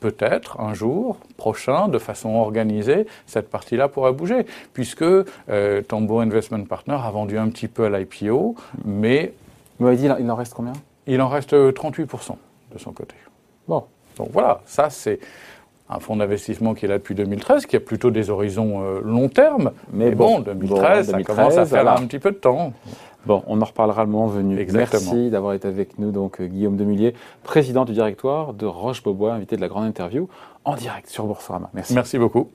peut-être 0.00 0.60
un 0.60 0.74
jour 0.74 1.18
prochain, 1.36 1.88
de 1.88 1.98
façon 1.98 2.30
organisée, 2.36 3.06
cette 3.26 3.50
partie-là 3.50 3.88
pourrait 3.88 4.12
bouger, 4.12 4.46
puisque 4.72 5.02
euh, 5.02 5.82
Investment 5.90 6.64
Partner 6.64 6.96
a 7.02 7.10
vendu 7.10 7.38
un 7.38 7.48
petit 7.48 7.68
peu 7.68 7.84
à 7.84 7.98
l'IPO, 7.98 8.56
mais 8.84 9.32
vous 9.78 9.94
dit, 9.94 10.08
il 10.18 10.30
en 10.30 10.34
reste 10.34 10.54
combien? 10.54 10.74
Il 11.06 11.22
en 11.22 11.28
reste 11.28 11.54
38% 11.54 12.32
euh, 12.32 12.34
de 12.74 12.78
son 12.78 12.92
côté. 12.92 13.14
Bon. 13.66 13.84
Donc 14.16 14.28
voilà, 14.32 14.60
ça 14.66 14.90
c'est 14.90 15.18
un 15.88 15.98
fonds 15.98 16.16
d'investissement 16.16 16.74
qui 16.74 16.84
est 16.84 16.88
là 16.88 16.98
depuis 16.98 17.14
2013, 17.14 17.66
qui 17.66 17.76
a 17.76 17.80
plutôt 17.80 18.10
des 18.10 18.30
horizons 18.30 18.82
euh, 18.82 19.00
long 19.02 19.28
terme. 19.28 19.72
Mais, 19.92 20.12
bon, 20.12 20.40
2013, 20.40 21.10
ça 21.10 21.22
commence 21.22 21.56
à 21.56 21.66
faire 21.66 21.88
un 21.88 22.06
petit 22.06 22.18
peu 22.18 22.30
de 22.30 22.36
temps. 22.36 22.72
Bon, 23.26 23.42
on 23.46 23.60
en 23.60 23.64
reparlera 23.64 24.04
le 24.04 24.10
moment 24.10 24.26
venu. 24.26 24.66
Merci 24.72 25.30
d'avoir 25.30 25.52
été 25.54 25.68
avec 25.68 25.98
nous, 25.98 26.10
donc 26.10 26.40
euh, 26.40 26.46
Guillaume 26.46 26.76
Demullier, 26.76 27.14
président 27.42 27.84
du 27.84 27.92
directoire 27.92 28.54
de 28.54 28.66
Roche-Beaubois, 28.66 29.34
invité 29.34 29.56
de 29.56 29.60
la 29.60 29.68
grande 29.68 29.84
interview 29.84 30.28
en 30.64 30.74
direct 30.74 31.08
sur 31.08 31.26
Boursorama. 31.26 31.70
Merci. 31.74 31.94
Merci 31.94 32.18
beaucoup. 32.18 32.50